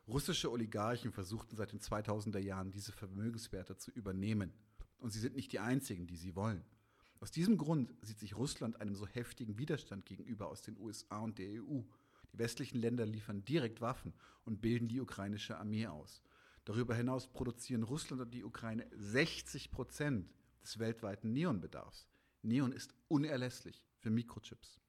Russische 0.07 0.53
Oligarchen 0.53 1.11
versuchten 1.11 1.57
seit 1.57 1.73
den 1.73 1.81
2000er 1.81 2.39
Jahren 2.39 2.71
diese 2.71 2.93
Vermögenswerte 2.93 3.77
zu 3.77 3.91
übernehmen. 3.91 4.53
Und 4.99 5.13
sie 5.13 5.19
sind 5.19 5.35
nicht 5.35 5.51
die 5.51 5.59
einzigen, 5.59 6.07
die 6.07 6.17
sie 6.17 6.37
wollen. 6.37 6.65
Aus 7.21 7.31
diesem 7.31 7.59
Grund 7.59 7.95
sieht 8.01 8.19
sich 8.19 8.35
Russland 8.35 8.81
einem 8.81 8.95
so 8.95 9.07
heftigen 9.07 9.59
Widerstand 9.59 10.07
gegenüber 10.07 10.49
aus 10.49 10.63
den 10.63 10.79
USA 10.79 11.19
und 11.19 11.39
der 11.39 11.63
EU. 11.63 11.83
Die 12.33 12.39
westlichen 12.39 12.79
Länder 12.79 13.05
liefern 13.05 13.45
direkt 13.45 13.83
Waffen 13.83 14.15
und 14.47 14.63
bilden 14.63 14.89
die 14.89 15.01
ukrainische 15.01 15.59
Armee 15.59 15.87
aus. 15.87 16.23
Darüber 16.65 16.95
hinaus 16.95 17.27
produzieren 17.31 17.83
Russland 17.83 18.23
und 18.23 18.31
die 18.33 18.43
Ukraine 18.43 18.87
60 18.93 19.71
Prozent 19.71 20.33
des 20.63 20.79
weltweiten 20.79 21.33
Neonbedarfs. 21.33 22.09
Neon 22.43 22.73
ist 22.73 22.95
unerlässlich 23.09 23.85
für 23.99 24.09
Mikrochips. 24.09 24.81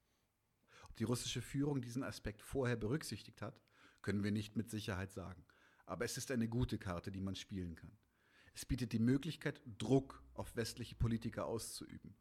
Ob 0.83 0.95
die 0.95 1.03
russische 1.03 1.41
Führung 1.41 1.81
diesen 1.81 2.03
Aspekt 2.03 2.41
vorher 2.41 2.77
berücksichtigt 2.77 3.41
hat, 3.41 3.59
können 4.01 4.23
wir 4.23 4.31
nicht 4.31 4.55
mit 4.55 4.69
Sicherheit 4.69 5.11
sagen. 5.11 5.45
Aber 5.85 6.05
es 6.05 6.17
ist 6.17 6.31
eine 6.31 6.47
gute 6.47 6.77
Karte, 6.77 7.11
die 7.11 7.21
man 7.21 7.35
spielen 7.35 7.75
kann. 7.75 7.91
Es 8.53 8.65
bietet 8.65 8.93
die 8.93 8.99
Möglichkeit, 8.99 9.61
Druck 9.77 10.20
auf 10.33 10.55
westliche 10.55 10.95
Politiker 10.95 11.45
auszuüben. 11.45 12.15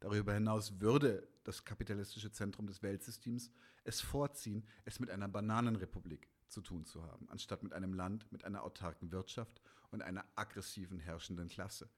Darüber 0.00 0.32
hinaus 0.32 0.80
würde 0.80 1.28
das 1.44 1.64
kapitalistische 1.64 2.32
Zentrum 2.32 2.66
des 2.66 2.82
Weltsystems 2.82 3.50
es 3.84 4.00
vorziehen, 4.00 4.66
es 4.84 4.98
mit 4.98 5.10
einer 5.10 5.28
Bananenrepublik 5.28 6.28
zu 6.48 6.62
tun 6.62 6.84
zu 6.84 7.02
haben, 7.02 7.28
anstatt 7.28 7.62
mit 7.62 7.72
einem 7.72 7.92
Land 7.92 8.30
mit 8.32 8.44
einer 8.44 8.62
autarken 8.62 9.12
Wirtschaft 9.12 9.60
und 9.90 10.02
einer 10.02 10.24
aggressiven 10.34 10.98
herrschenden 10.98 11.48
Klasse. 11.48 11.88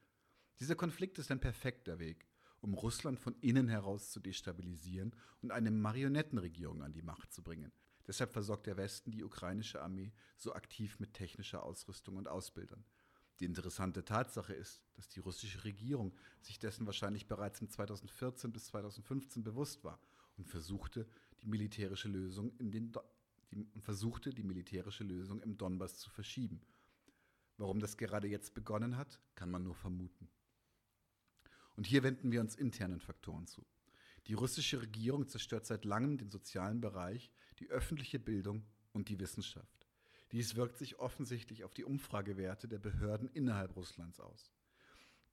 Dieser 0.61 0.75
Konflikt 0.75 1.19
ist 1.19 1.31
ein 1.31 1.41
perfekter 1.41 1.99
Weg, 1.99 2.27
um 2.61 2.75
Russland 2.75 3.19
von 3.19 3.35
innen 3.41 3.69
heraus 3.69 4.11
zu 4.11 4.21
destabilisieren 4.21 5.15
und 5.41 5.51
eine 5.51 5.71
Marionettenregierung 5.71 6.83
an 6.83 6.93
die 6.93 7.03
Macht 7.03 7.33
zu 7.33 7.43
bringen. 7.43 7.73
Deshalb 8.07 8.33
versorgt 8.33 8.67
der 8.67 8.77
Westen 8.77 9.11
die 9.11 9.25
ukrainische 9.25 9.81
Armee 9.81 10.13
so 10.37 10.55
aktiv 10.55 10.99
mit 10.99 11.15
technischer 11.15 11.63
Ausrüstung 11.63 12.17
und 12.17 12.29
Ausbildern. 12.29 12.85
Die 13.43 13.47
interessante 13.47 14.05
Tatsache 14.05 14.53
ist, 14.53 14.85
dass 14.95 15.09
die 15.09 15.19
russische 15.19 15.65
Regierung 15.65 16.15
sich 16.43 16.61
dessen 16.61 16.87
wahrscheinlich 16.87 17.27
bereits 17.27 17.61
im 17.61 17.69
2014 17.69 18.53
bis 18.53 18.67
2015 18.67 19.43
bewusst 19.43 19.83
war 19.83 19.99
und 20.37 20.49
versuchte, 20.49 21.09
die 21.43 21.49
militärische 21.49 22.07
Lösung 22.07 22.53
in 22.61 22.71
den 22.71 22.93
die, 23.51 23.81
versuchte, 23.81 24.31
die 24.31 24.45
militärische 24.45 25.03
Lösung 25.03 25.43
im 25.43 25.59
Donbass 25.59 25.99
zu 25.99 26.09
verschieben. 26.09 26.61
Warum 27.57 27.81
das 27.81 27.97
gerade 27.97 28.29
jetzt 28.29 28.55
begonnen 28.55 28.97
hat, 28.97 29.19
kann 29.35 29.51
man 29.51 29.65
nur 29.65 29.75
vermuten. 29.75 30.29
Und 31.75 31.89
hier 31.89 32.05
wenden 32.05 32.31
wir 32.31 32.43
uns 32.43 32.55
internen 32.55 33.01
Faktoren 33.01 33.49
zu. 33.49 33.67
Die 34.29 34.35
russische 34.35 34.81
Regierung 34.81 35.27
zerstört 35.27 35.67
seit 35.67 35.85
langem 35.85 36.17
den 36.17 36.31
sozialen 36.31 36.81
Bereich, 36.81 37.33
die 37.59 37.71
öffentliche 37.71 38.21
Bildung 38.21 38.65
und 38.93 39.09
die 39.09 39.19
Wissenschaft. 39.19 39.82
Dies 40.33 40.57
wirkt 40.57 40.79
sich 40.79 40.99
offensichtlich 40.99 41.63
auf 41.63 41.75
die 41.75 41.85
Umfragewerte 41.85 42.67
der 42.67 42.79
Behörden 42.79 43.29
innerhalb 43.29 43.77
Russlands 43.77 44.19
aus. 44.19 44.51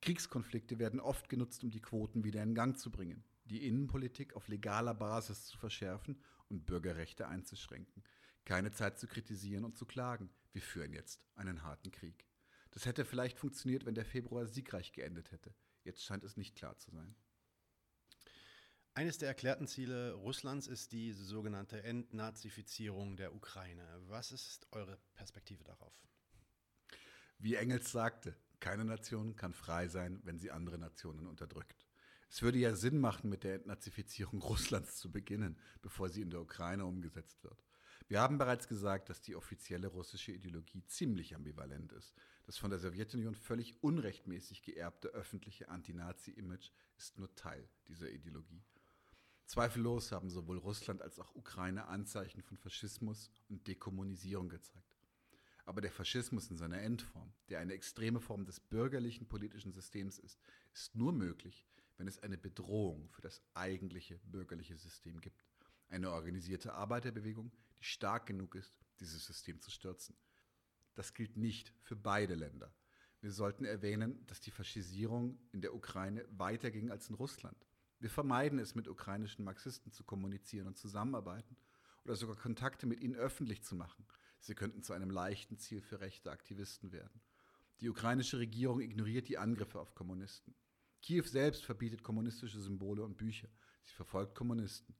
Kriegskonflikte 0.01 0.77
werden 0.77 0.99
oft 0.99 1.29
genutzt, 1.29 1.63
um 1.63 1.71
die 1.71 1.81
Quoten 1.81 2.23
wieder 2.25 2.43
in 2.43 2.53
Gang 2.53 2.77
zu 2.77 2.91
bringen, 2.91 3.23
die 3.45 3.65
Innenpolitik 3.65 4.35
auf 4.35 4.49
legaler 4.49 4.93
Basis 4.93 5.45
zu 5.45 5.57
verschärfen 5.57 6.21
und 6.49 6.65
Bürgerrechte 6.65 7.27
einzuschränken. 7.27 8.03
Keine 8.43 8.71
Zeit 8.71 8.99
zu 8.99 9.07
kritisieren 9.07 9.63
und 9.63 9.77
zu 9.77 9.85
klagen. 9.85 10.29
Wir 10.51 10.61
führen 10.61 10.93
jetzt 10.93 11.25
einen 11.35 11.63
harten 11.63 11.91
Krieg. 11.91 12.25
Das 12.71 12.85
hätte 12.85 13.05
vielleicht 13.05 13.39
funktioniert, 13.39 13.85
wenn 13.85 13.95
der 13.95 14.05
Februar 14.05 14.47
siegreich 14.47 14.91
geendet 14.91 15.31
hätte. 15.31 15.53
Jetzt 15.83 16.03
scheint 16.03 16.23
es 16.23 16.37
nicht 16.37 16.55
klar 16.55 16.77
zu 16.77 16.91
sein. 16.91 17.15
Eines 18.99 19.17
der 19.17 19.29
erklärten 19.29 19.65
Ziele 19.65 20.11
Russlands 20.11 20.67
ist 20.67 20.91
die 20.91 21.13
sogenannte 21.13 21.81
Entnazifizierung 21.85 23.15
der 23.15 23.33
Ukraine. 23.33 23.87
Was 24.09 24.33
ist 24.33 24.67
eure 24.73 24.97
Perspektive 25.13 25.63
darauf? 25.63 25.93
Wie 27.37 27.55
Engels 27.55 27.93
sagte, 27.93 28.35
keine 28.59 28.83
Nation 28.83 29.37
kann 29.37 29.53
frei 29.53 29.87
sein, 29.87 30.19
wenn 30.25 30.37
sie 30.37 30.51
andere 30.51 30.77
Nationen 30.77 31.27
unterdrückt. 31.27 31.87
Es 32.29 32.41
würde 32.41 32.57
ja 32.57 32.75
Sinn 32.75 32.99
machen, 32.99 33.29
mit 33.29 33.45
der 33.45 33.55
Entnazifizierung 33.55 34.41
Russlands 34.41 34.97
zu 34.97 35.09
beginnen, 35.09 35.57
bevor 35.81 36.09
sie 36.09 36.21
in 36.21 36.29
der 36.29 36.41
Ukraine 36.41 36.85
umgesetzt 36.85 37.41
wird. 37.45 37.63
Wir 38.09 38.19
haben 38.19 38.37
bereits 38.37 38.67
gesagt, 38.67 39.07
dass 39.07 39.21
die 39.21 39.37
offizielle 39.37 39.87
russische 39.87 40.33
Ideologie 40.33 40.83
ziemlich 40.87 41.37
ambivalent 41.37 41.93
ist. 41.93 42.13
Das 42.45 42.57
von 42.57 42.69
der 42.69 42.79
Sowjetunion 42.79 43.35
völlig 43.35 43.81
unrechtmäßig 43.81 44.61
geerbte 44.61 45.07
öffentliche 45.07 45.69
Anti-Nazi-Image 45.69 46.71
ist 46.97 47.17
nur 47.17 47.33
Teil 47.35 47.65
dieser 47.87 48.09
Ideologie. 48.09 48.61
Zweifellos 49.49 50.11
haben 50.11 50.29
sowohl 50.29 50.59
Russland 50.59 51.01
als 51.01 51.19
auch 51.19 51.33
Ukraine 51.33 51.87
Anzeichen 51.87 52.43
von 52.43 52.55
Faschismus 52.55 53.31
und 53.47 53.65
Dekommunisierung 53.65 54.47
gezeigt. 54.47 54.95
Aber 55.65 55.81
der 55.81 55.91
Faschismus 55.91 56.51
in 56.51 56.55
seiner 56.55 56.79
Endform, 56.83 57.33
der 57.49 57.57
eine 57.57 57.73
extreme 57.73 58.19
Form 58.19 58.45
des 58.45 58.59
bürgerlichen 58.59 59.27
politischen 59.27 59.71
Systems 59.71 60.19
ist, 60.19 60.39
ist 60.71 60.95
nur 60.95 61.11
möglich, 61.13 61.65
wenn 61.97 62.07
es 62.07 62.19
eine 62.19 62.37
Bedrohung 62.37 63.09
für 63.09 63.23
das 63.23 63.41
eigentliche 63.55 64.19
bürgerliche 64.19 64.77
System 64.77 65.19
gibt. 65.19 65.43
Eine 65.87 66.11
organisierte 66.11 66.75
Arbeiterbewegung, 66.75 67.51
die 67.79 67.85
stark 67.85 68.27
genug 68.27 68.53
ist, 68.53 68.77
dieses 68.99 69.25
System 69.25 69.59
zu 69.61 69.71
stürzen. 69.71 70.15
Das 70.93 71.15
gilt 71.15 71.37
nicht 71.37 71.73
für 71.81 71.95
beide 71.95 72.35
Länder. 72.35 72.71
Wir 73.19 73.31
sollten 73.31 73.65
erwähnen, 73.65 74.23
dass 74.27 74.41
die 74.41 74.51
Faschisierung 74.51 75.39
in 75.53 75.61
der 75.61 75.73
Ukraine 75.73 76.23
weiter 76.29 76.69
ging 76.69 76.91
als 76.91 77.09
in 77.09 77.15
Russland. 77.15 77.65
Wir 77.99 78.09
vermeiden 78.09 78.59
es, 78.59 78.75
mit 78.75 78.87
ukrainischen 78.87 79.43
Marxisten 79.43 79.91
zu 79.91 80.03
kommunizieren 80.03 80.67
und 80.67 80.77
zusammenarbeiten 80.77 81.57
oder 82.05 82.15
sogar 82.15 82.37
Kontakte 82.37 82.87
mit 82.87 83.01
ihnen 83.01 83.15
öffentlich 83.15 83.63
zu 83.63 83.75
machen. 83.75 84.05
Sie 84.39 84.55
könnten 84.55 84.83
zu 84.83 84.93
einem 84.93 85.09
leichten 85.09 85.57
Ziel 85.57 85.81
für 85.81 85.99
rechte 85.99 86.31
Aktivisten 86.31 86.93
werden. 86.93 87.21
Die 87.81 87.89
ukrainische 87.89 88.39
Regierung 88.39 88.79
ignoriert 88.79 89.27
die 89.27 89.37
Angriffe 89.37 89.79
auf 89.79 89.95
Kommunisten. 89.95 90.55
Kiew 91.01 91.23
selbst 91.23 91.63
verbietet 91.63 92.03
kommunistische 92.03 92.59
Symbole 92.59 93.03
und 93.03 93.17
Bücher. 93.17 93.49
Sie 93.83 93.93
verfolgt 93.93 94.35
Kommunisten. 94.35 94.95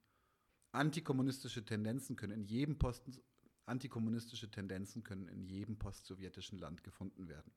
Antikommunistische 0.71 1.65
Tendenzen 1.65 2.15
können 2.15 2.33
in 2.33 2.43
jedem 2.43 2.77
Posten, 2.77 3.17
antikommunistische 3.65 4.51
Tendenzen 4.51 5.03
können 5.03 5.27
in 5.27 5.43
jedem 5.43 5.77
postsowjetischen 5.77 6.57
Land 6.59 6.83
gefunden 6.83 7.27
werden. 7.27 7.51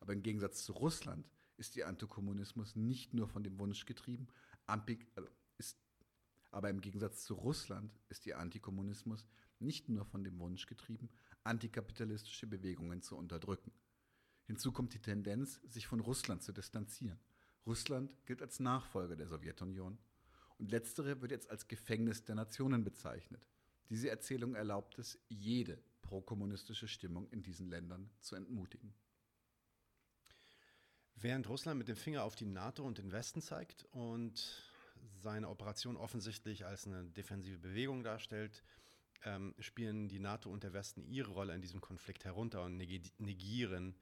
Aber 0.00 0.12
im 0.12 0.22
Gegensatz 0.22 0.64
zu 0.64 0.72
Russland 0.72 1.28
ist 1.56 1.76
der 1.76 1.88
Antikommunismus 1.88 2.74
nicht 2.74 3.14
nur 3.14 3.28
von 3.28 3.44
dem 3.44 3.58
Wunsch 3.58 3.86
getrieben, 3.86 4.28
also 4.66 5.28
ist, 5.58 5.78
aber 6.50 6.70
im 6.70 6.80
Gegensatz 6.80 7.24
zu 7.24 7.34
Russland 7.34 7.98
ist 8.08 8.26
der 8.26 8.38
Antikommunismus 8.38 9.26
nicht 9.58 9.88
nur 9.88 10.04
von 10.04 10.24
dem 10.24 10.38
Wunsch 10.38 10.66
getrieben, 10.66 11.08
antikapitalistische 11.42 12.46
Bewegungen 12.46 13.02
zu 13.02 13.16
unterdrücken. 13.16 13.72
Hinzu 14.46 14.72
kommt 14.72 14.94
die 14.94 15.00
Tendenz, 15.00 15.60
sich 15.68 15.86
von 15.86 16.00
Russland 16.00 16.42
zu 16.42 16.52
distanzieren. 16.52 17.18
Russland 17.66 18.10
gilt 18.26 18.42
als 18.42 18.60
Nachfolger 18.60 19.16
der 19.16 19.26
Sowjetunion 19.26 19.98
und 20.58 20.70
letztere 20.70 21.20
wird 21.20 21.30
jetzt 21.30 21.50
als 21.50 21.66
Gefängnis 21.66 22.24
der 22.24 22.34
Nationen 22.34 22.84
bezeichnet. 22.84 23.46
Diese 23.88 24.10
Erzählung 24.10 24.54
erlaubt 24.54 24.98
es, 24.98 25.18
jede 25.28 25.82
prokommunistische 26.02 26.88
Stimmung 26.88 27.28
in 27.30 27.42
diesen 27.42 27.68
Ländern 27.68 28.10
zu 28.20 28.36
entmutigen. 28.36 28.94
Während 31.16 31.48
Russland 31.48 31.78
mit 31.78 31.88
dem 31.88 31.96
Finger 31.96 32.24
auf 32.24 32.34
die 32.34 32.46
NATO 32.46 32.84
und 32.84 32.98
den 32.98 33.12
Westen 33.12 33.40
zeigt 33.40 33.84
und 33.92 34.62
seine 35.22 35.48
Operation 35.48 35.96
offensichtlich 35.96 36.66
als 36.66 36.86
eine 36.86 37.04
defensive 37.04 37.58
Bewegung 37.58 38.02
darstellt, 38.02 38.62
ähm, 39.24 39.54
spielen 39.58 40.08
die 40.08 40.18
NATO 40.18 40.50
und 40.50 40.64
der 40.64 40.72
Westen 40.72 41.04
ihre 41.04 41.32
Rolle 41.32 41.54
in 41.54 41.62
diesem 41.62 41.80
Konflikt 41.80 42.24
herunter 42.24 42.62
und 42.64 42.76
negieren 42.76 43.96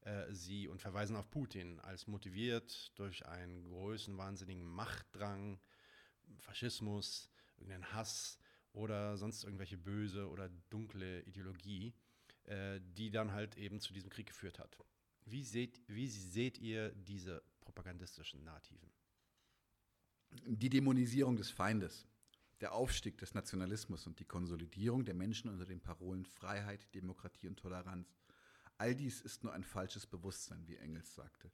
äh, 0.00 0.32
sie 0.32 0.68
und 0.68 0.80
verweisen 0.80 1.16
auf 1.16 1.30
Putin 1.30 1.80
als 1.80 2.06
motiviert 2.06 2.92
durch 2.98 3.26
einen 3.26 3.64
größenwahnsinnigen 3.64 4.64
Machtdrang, 4.64 5.60
Faschismus, 6.38 7.30
irgendeinen 7.56 7.92
Hass 7.92 8.38
oder 8.72 9.16
sonst 9.16 9.44
irgendwelche 9.44 9.78
böse 9.78 10.28
oder 10.28 10.50
dunkle 10.70 11.22
Ideologie, 11.22 11.94
äh, 12.44 12.80
die 12.82 13.10
dann 13.10 13.32
halt 13.32 13.56
eben 13.56 13.80
zu 13.80 13.92
diesem 13.92 14.10
Krieg 14.10 14.26
geführt 14.26 14.58
hat. 14.58 14.76
Wie 15.24 15.42
seht, 15.42 15.80
wie 15.86 16.08
seht 16.08 16.58
ihr 16.58 16.90
diese 16.90 17.42
propagandistischen 17.60 18.44
Narrativen? 18.44 18.90
Die 20.30 20.68
Dämonisierung 20.68 21.36
des 21.36 21.50
Feindes, 21.50 22.06
der 22.60 22.72
Aufstieg 22.72 23.18
des 23.18 23.34
Nationalismus 23.34 24.06
und 24.06 24.18
die 24.20 24.24
Konsolidierung 24.24 25.04
der 25.04 25.14
Menschen 25.14 25.50
unter 25.50 25.64
den 25.64 25.80
Parolen 25.80 26.26
Freiheit, 26.26 26.94
Demokratie 26.94 27.48
und 27.48 27.58
Toleranz. 27.58 28.18
All 28.76 28.94
dies 28.94 29.20
ist 29.20 29.44
nur 29.44 29.52
ein 29.52 29.64
falsches 29.64 30.06
Bewusstsein, 30.06 30.66
wie 30.66 30.76
Engels 30.76 31.14
sagte. 31.14 31.50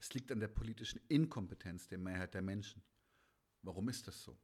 Es 0.00 0.12
liegt 0.14 0.32
an 0.32 0.40
der 0.40 0.48
politischen 0.48 1.00
Inkompetenz 1.08 1.88
der 1.88 1.98
Mehrheit 1.98 2.34
der 2.34 2.42
Menschen. 2.42 2.82
Warum 3.62 3.88
ist 3.88 4.06
das 4.06 4.22
so? 4.22 4.38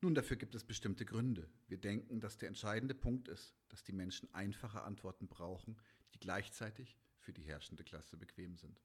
Nun, 0.00 0.14
dafür 0.14 0.36
gibt 0.36 0.54
es 0.54 0.64
bestimmte 0.64 1.04
Gründe. 1.04 1.50
Wir 1.66 1.78
denken, 1.78 2.20
dass 2.20 2.36
der 2.36 2.48
entscheidende 2.48 2.94
Punkt 2.94 3.28
ist, 3.28 3.54
dass 3.68 3.84
die 3.84 3.92
Menschen 3.92 4.32
einfache 4.34 4.82
Antworten 4.82 5.28
brauchen, 5.28 5.76
die 6.14 6.18
gleichzeitig 6.18 6.96
für 7.24 7.32
die 7.32 7.42
herrschende 7.42 7.84
Klasse 7.84 8.16
bequem 8.16 8.56
sind. 8.56 8.80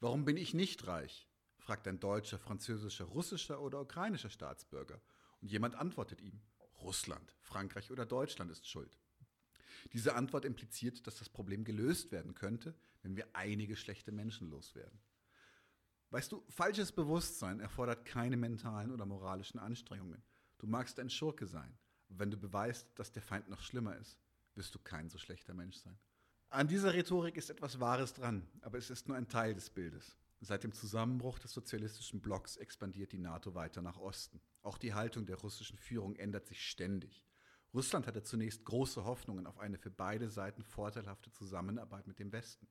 Warum 0.00 0.24
bin 0.24 0.36
ich 0.36 0.54
nicht 0.54 0.86
reich? 0.86 1.28
fragt 1.58 1.88
ein 1.88 2.00
deutscher, 2.00 2.38
französischer, 2.38 3.04
russischer 3.04 3.60
oder 3.60 3.80
ukrainischer 3.80 4.30
Staatsbürger. 4.30 5.00
Und 5.40 5.50
jemand 5.50 5.74
antwortet 5.74 6.20
ihm, 6.20 6.40
Russland, 6.80 7.34
Frankreich 7.40 7.90
oder 7.90 8.06
Deutschland 8.06 8.50
ist 8.50 8.68
schuld. 8.68 8.96
Diese 9.92 10.14
Antwort 10.14 10.44
impliziert, 10.44 11.06
dass 11.06 11.16
das 11.16 11.28
Problem 11.28 11.64
gelöst 11.64 12.12
werden 12.12 12.34
könnte, 12.34 12.74
wenn 13.02 13.16
wir 13.16 13.26
einige 13.34 13.76
schlechte 13.76 14.12
Menschen 14.12 14.48
loswerden. 14.48 15.00
Weißt 16.10 16.32
du, 16.32 16.42
falsches 16.48 16.92
Bewusstsein 16.92 17.60
erfordert 17.60 18.04
keine 18.04 18.36
mentalen 18.36 18.92
oder 18.92 19.04
moralischen 19.04 19.60
Anstrengungen. 19.60 20.22
Du 20.58 20.66
magst 20.66 20.98
ein 20.98 21.10
Schurke 21.10 21.46
sein, 21.46 21.76
aber 22.08 22.20
wenn 22.20 22.30
du 22.30 22.36
beweist, 22.36 22.88
dass 22.98 23.12
der 23.12 23.22
Feind 23.22 23.48
noch 23.48 23.60
schlimmer 23.60 23.96
ist, 23.96 24.18
wirst 24.54 24.74
du 24.74 24.78
kein 24.78 25.10
so 25.10 25.18
schlechter 25.18 25.54
Mensch 25.54 25.76
sein. 25.76 25.98
An 26.50 26.66
dieser 26.66 26.94
Rhetorik 26.94 27.36
ist 27.36 27.50
etwas 27.50 27.78
Wahres 27.78 28.14
dran, 28.14 28.48
aber 28.62 28.78
es 28.78 28.88
ist 28.88 29.06
nur 29.06 29.18
ein 29.18 29.28
Teil 29.28 29.52
des 29.52 29.68
Bildes. 29.68 30.16
Seit 30.40 30.64
dem 30.64 30.72
Zusammenbruch 30.72 31.38
des 31.38 31.52
sozialistischen 31.52 32.22
Blocks 32.22 32.56
expandiert 32.56 33.12
die 33.12 33.18
NATO 33.18 33.54
weiter 33.54 33.82
nach 33.82 33.98
Osten. 33.98 34.40
Auch 34.62 34.78
die 34.78 34.94
Haltung 34.94 35.26
der 35.26 35.36
russischen 35.36 35.76
Führung 35.76 36.16
ändert 36.16 36.46
sich 36.46 36.66
ständig. 36.66 37.22
Russland 37.74 38.06
hatte 38.06 38.22
zunächst 38.22 38.64
große 38.64 39.04
Hoffnungen 39.04 39.46
auf 39.46 39.58
eine 39.58 39.76
für 39.76 39.90
beide 39.90 40.30
Seiten 40.30 40.62
vorteilhafte 40.62 41.30
Zusammenarbeit 41.30 42.06
mit 42.06 42.18
dem 42.18 42.32
Westen. 42.32 42.66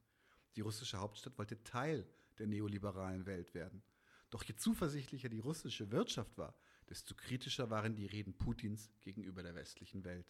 Die 0.56 0.62
russische 0.62 0.98
Hauptstadt 0.98 1.38
wollte 1.38 1.63
Teil 1.63 2.10
der 2.40 2.48
neoliberalen 2.48 3.28
Welt 3.28 3.54
werden. 3.54 3.84
Doch 4.32 4.44
je 4.44 4.56
zuversichtlicher 4.56 5.30
die 5.30 5.38
russische 5.38 5.92
Wirtschaft 5.92 6.36
war, 6.40 6.56
desto 6.90 7.13
kritischer 7.13 7.70
waren 7.70 7.96
die 7.96 8.08
Reden 8.08 8.34
Putins 8.34 8.90
gegenüber 9.02 9.44
der 9.44 9.54
westlichen 9.54 10.04
Welt. 10.04 10.26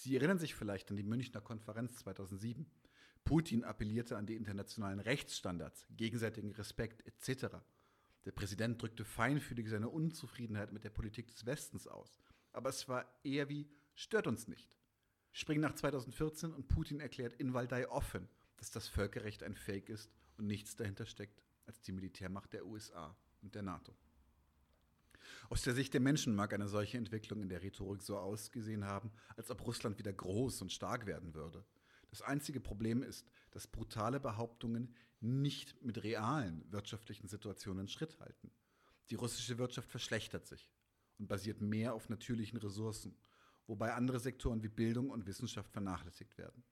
Sie 0.00 0.16
erinnern 0.16 0.38
sich 0.38 0.54
vielleicht 0.54 0.90
an 0.90 0.96
die 0.96 1.02
Münchner 1.02 1.42
Konferenz 1.42 1.96
2007. 1.96 2.64
Putin 3.22 3.64
appellierte 3.64 4.16
an 4.16 4.24
die 4.24 4.34
internationalen 4.34 4.98
Rechtsstandards, 4.98 5.86
gegenseitigen 5.90 6.52
Respekt 6.52 7.06
etc. 7.06 7.56
Der 8.24 8.32
Präsident 8.32 8.80
drückte 8.80 9.04
feinfühlig 9.04 9.68
seine 9.68 9.90
Unzufriedenheit 9.90 10.72
mit 10.72 10.84
der 10.84 10.90
Politik 10.90 11.28
des 11.28 11.44
Westens 11.44 11.86
aus. 11.86 12.18
Aber 12.54 12.70
es 12.70 12.88
war 12.88 13.04
eher 13.24 13.50
wie 13.50 13.68
stört 13.94 14.26
uns 14.26 14.48
nicht. 14.48 14.74
Springen 15.32 15.60
nach 15.60 15.74
2014 15.74 16.54
und 16.54 16.66
Putin 16.66 17.00
erklärt 17.00 17.34
in 17.34 17.52
Waldai 17.52 17.86
offen, 17.86 18.26
dass 18.56 18.70
das 18.70 18.88
Völkerrecht 18.88 19.42
ein 19.42 19.54
Fake 19.54 19.90
ist 19.90 20.10
und 20.38 20.46
nichts 20.46 20.76
dahinter 20.76 21.04
steckt 21.04 21.42
als 21.66 21.82
die 21.82 21.92
Militärmacht 21.92 22.54
der 22.54 22.64
USA 22.64 23.14
und 23.42 23.54
der 23.54 23.62
NATO. 23.62 23.94
Aus 25.48 25.62
der 25.62 25.74
Sicht 25.74 25.94
der 25.94 26.00
Menschen 26.00 26.34
mag 26.34 26.52
eine 26.52 26.68
solche 26.68 26.98
Entwicklung 26.98 27.42
in 27.42 27.48
der 27.48 27.62
Rhetorik 27.62 28.02
so 28.02 28.18
ausgesehen 28.18 28.84
haben, 28.84 29.10
als 29.36 29.50
ob 29.50 29.66
Russland 29.66 29.98
wieder 29.98 30.12
groß 30.12 30.62
und 30.62 30.72
stark 30.72 31.06
werden 31.06 31.34
würde. 31.34 31.64
Das 32.10 32.22
einzige 32.22 32.60
Problem 32.60 33.02
ist, 33.02 33.26
dass 33.50 33.66
brutale 33.66 34.20
Behauptungen 34.20 34.94
nicht 35.20 35.82
mit 35.82 36.02
realen 36.02 36.64
wirtschaftlichen 36.70 37.28
Situationen 37.28 37.88
Schritt 37.88 38.18
halten. 38.20 38.50
Die 39.10 39.14
russische 39.14 39.58
Wirtschaft 39.58 39.90
verschlechtert 39.90 40.46
sich 40.46 40.70
und 41.18 41.28
basiert 41.28 41.60
mehr 41.60 41.94
auf 41.94 42.08
natürlichen 42.08 42.58
Ressourcen, 42.58 43.16
wobei 43.66 43.92
andere 43.92 44.18
Sektoren 44.18 44.62
wie 44.62 44.68
Bildung 44.68 45.10
und 45.10 45.26
Wissenschaft 45.26 45.70
vernachlässigt 45.70 46.38
werden. 46.38 46.64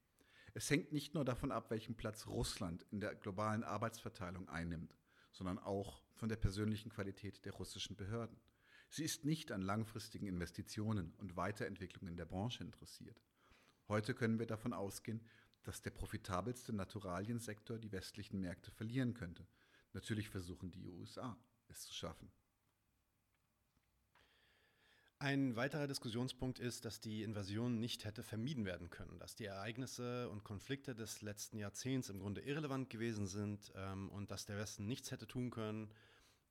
Es 0.54 0.70
hängt 0.70 0.92
nicht 0.92 1.14
nur 1.14 1.24
davon 1.24 1.52
ab, 1.52 1.70
welchen 1.70 1.94
Platz 1.94 2.26
Russland 2.26 2.84
in 2.90 3.00
der 3.00 3.14
globalen 3.14 3.62
Arbeitsverteilung 3.62 4.48
einnimmt, 4.48 4.96
sondern 5.30 5.58
auch 5.58 6.02
von 6.14 6.28
der 6.28 6.36
persönlichen 6.36 6.90
Qualität 6.90 7.44
der 7.44 7.52
russischen 7.52 7.96
Behörden. 7.96 8.40
Sie 8.90 9.04
ist 9.04 9.24
nicht 9.24 9.52
an 9.52 9.62
langfristigen 9.62 10.26
Investitionen 10.26 11.12
und 11.18 11.36
Weiterentwicklungen 11.36 12.16
der 12.16 12.24
Branche 12.24 12.64
interessiert. 12.64 13.20
Heute 13.88 14.14
können 14.14 14.38
wir 14.38 14.46
davon 14.46 14.72
ausgehen, 14.72 15.20
dass 15.62 15.82
der 15.82 15.90
profitabelste 15.90 16.72
Naturaliensektor 16.72 17.78
die 17.78 17.92
westlichen 17.92 18.40
Märkte 18.40 18.70
verlieren 18.70 19.14
könnte. 19.14 19.46
Natürlich 19.92 20.28
versuchen 20.28 20.70
die 20.70 20.86
USA 20.86 21.36
es 21.68 21.82
zu 21.82 21.92
schaffen. 21.92 22.30
Ein 25.20 25.56
weiterer 25.56 25.88
Diskussionspunkt 25.88 26.60
ist, 26.60 26.84
dass 26.84 27.00
die 27.00 27.24
Invasion 27.24 27.80
nicht 27.80 28.04
hätte 28.04 28.22
vermieden 28.22 28.64
werden 28.64 28.88
können, 28.88 29.18
dass 29.18 29.34
die 29.34 29.46
Ereignisse 29.46 30.28
und 30.28 30.44
Konflikte 30.44 30.94
des 30.94 31.22
letzten 31.22 31.58
Jahrzehnts 31.58 32.08
im 32.08 32.20
Grunde 32.20 32.40
irrelevant 32.40 32.88
gewesen 32.88 33.26
sind 33.26 33.72
ähm, 33.74 34.10
und 34.10 34.30
dass 34.30 34.46
der 34.46 34.58
Westen 34.58 34.86
nichts 34.86 35.10
hätte 35.10 35.26
tun 35.26 35.50
können 35.50 35.90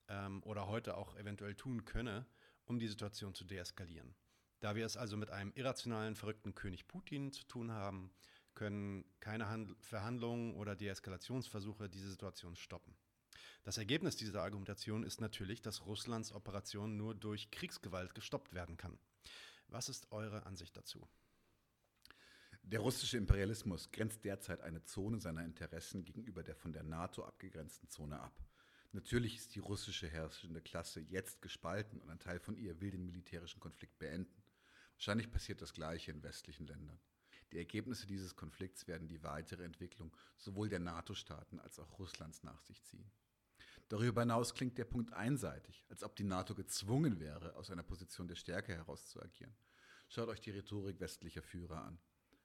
ähm, 0.10 0.44
oder 0.44 0.68
heute 0.68 0.98
auch 0.98 1.16
eventuell 1.16 1.56
tun 1.56 1.86
könne, 1.86 2.26
um 2.66 2.80
die 2.80 2.88
Situation 2.88 3.34
zu 3.34 3.46
deeskalieren. 3.46 4.16
Da 4.60 4.76
wir 4.76 4.86
es 4.86 4.98
also 4.98 5.18
mit 5.18 5.30
einem 5.30 5.52
irrationalen, 5.54 6.16
verrückten 6.16 6.56
König 6.56 6.88
Putin 6.88 7.32
zu 7.32 7.46
tun 7.46 7.72
haben, 7.72 8.12
können 8.56 9.06
keine 9.20 9.50
Hand 9.50 9.76
Verhandlungen 9.82 10.56
oder 10.56 10.76
Deeskalationsversuche 10.76 11.90
diese 11.90 12.10
Situation 12.10 12.56
stoppen. 12.56 12.96
Das 13.64 13.78
Ergebnis 13.78 14.16
dieser 14.16 14.42
Argumentation 14.42 15.04
ist 15.04 15.22
natürlich, 15.22 15.62
dass 15.62 15.86
Russlands 15.86 16.32
Operation 16.32 16.98
nur 16.98 17.14
durch 17.14 17.52
Kriegsgewalt 17.52 18.16
gestoppt 18.16 18.54
werden 18.54 18.78
kann. 18.78 18.98
Was 19.68 19.90
ist 19.90 20.12
eure 20.12 20.46
Ansicht 20.46 20.76
dazu? 20.76 21.08
Der 22.64 22.80
russische 22.80 23.18
Imperialismus 23.18 23.92
grenzt 23.92 24.26
derzeit 24.26 24.62
eine 24.62 24.84
Zone 24.84 25.20
seiner 25.20 25.46
Interessen 25.46 26.04
gegenüber 26.04 26.44
der 26.44 26.56
von 26.56 26.74
der 26.74 26.84
NATO 26.84 27.24
abgegrenzten 27.24 27.90
Zone 27.90 28.20
ab. 28.20 28.47
Natürlich 28.92 29.36
ist 29.36 29.56
die 29.56 29.60
russische 29.60 30.08
herrschende 30.08 30.62
Klasse 30.62 31.02
jetzt 31.02 31.42
gespalten 31.42 32.00
und 32.00 32.10
ein 32.10 32.20
Teil 32.20 32.40
von 32.40 32.58
ihr 32.58 32.80
will 32.82 32.92
den 32.92 33.06
militärischen 33.06 33.60
Konflikt 33.60 34.00
beenden. 34.00 34.44
Wahrscheinlich 34.96 35.30
passiert 35.30 35.62
das 35.62 35.74
Gleiche 35.74 36.12
in 36.12 36.24
westlichen 36.24 36.66
Ländern. 36.66 37.00
Die 37.52 37.58
Ergebnisse 37.58 38.08
dieses 38.08 38.36
Konflikts 38.36 38.88
werden 38.88 39.08
die 39.08 39.24
weitere 39.24 39.64
Entwicklung 39.64 40.16
sowohl 40.36 40.70
der 40.70 40.80
NATO-Staaten 40.80 41.60
als 41.60 41.80
auch 41.80 42.00
Russlands 42.00 42.44
nach 42.44 42.62
sich 42.62 42.84
ziehen. 42.84 43.10
Darüber 43.90 44.22
hinaus 44.22 44.54
klingt 44.54 44.78
der 44.78 44.86
Punkt 44.86 45.14
einseitig, 45.14 45.86
als 45.88 46.04
ob 46.04 46.16
die 46.16 46.26
NATO 46.26 46.56
gezwungen 46.56 47.20
wäre, 47.20 47.56
aus 47.56 47.70
einer 47.70 47.84
Position 47.84 48.28
der 48.28 48.36
Stärke 48.36 48.74
heraus 48.74 49.08
zu 49.08 49.22
agieren. 49.22 49.56
Schaut 50.10 50.28
euch 50.28 50.42
die 50.42 50.52
Rhetorik 50.52 51.00
westlicher 51.00 51.42
Führer 51.42 51.84
an. 51.84 52.00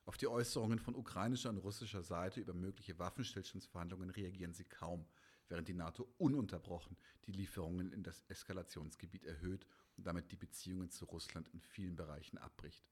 Auf 0.04 0.16
die 0.16 0.28
Äußerungen 0.28 0.78
von 0.78 0.94
ukrainischer 0.94 1.50
und 1.50 1.58
russischer 1.58 2.02
Seite 2.02 2.40
über 2.40 2.54
mögliche 2.54 2.98
Waffenstillstandsverhandlungen 2.98 4.10
reagieren 4.10 4.52
sie 4.52 4.64
kaum, 4.64 5.06
während 5.52 5.68
die 5.68 5.74
NATO 5.74 6.08
ununterbrochen 6.16 6.96
die 7.26 7.32
Lieferungen 7.32 7.92
in 7.92 8.02
das 8.02 8.24
Eskalationsgebiet 8.28 9.26
erhöht 9.26 9.66
und 9.98 10.06
damit 10.06 10.32
die 10.32 10.36
Beziehungen 10.36 10.88
zu 10.88 11.04
Russland 11.04 11.46
in 11.52 11.60
vielen 11.60 11.94
Bereichen 11.94 12.38
abbricht. 12.38 12.82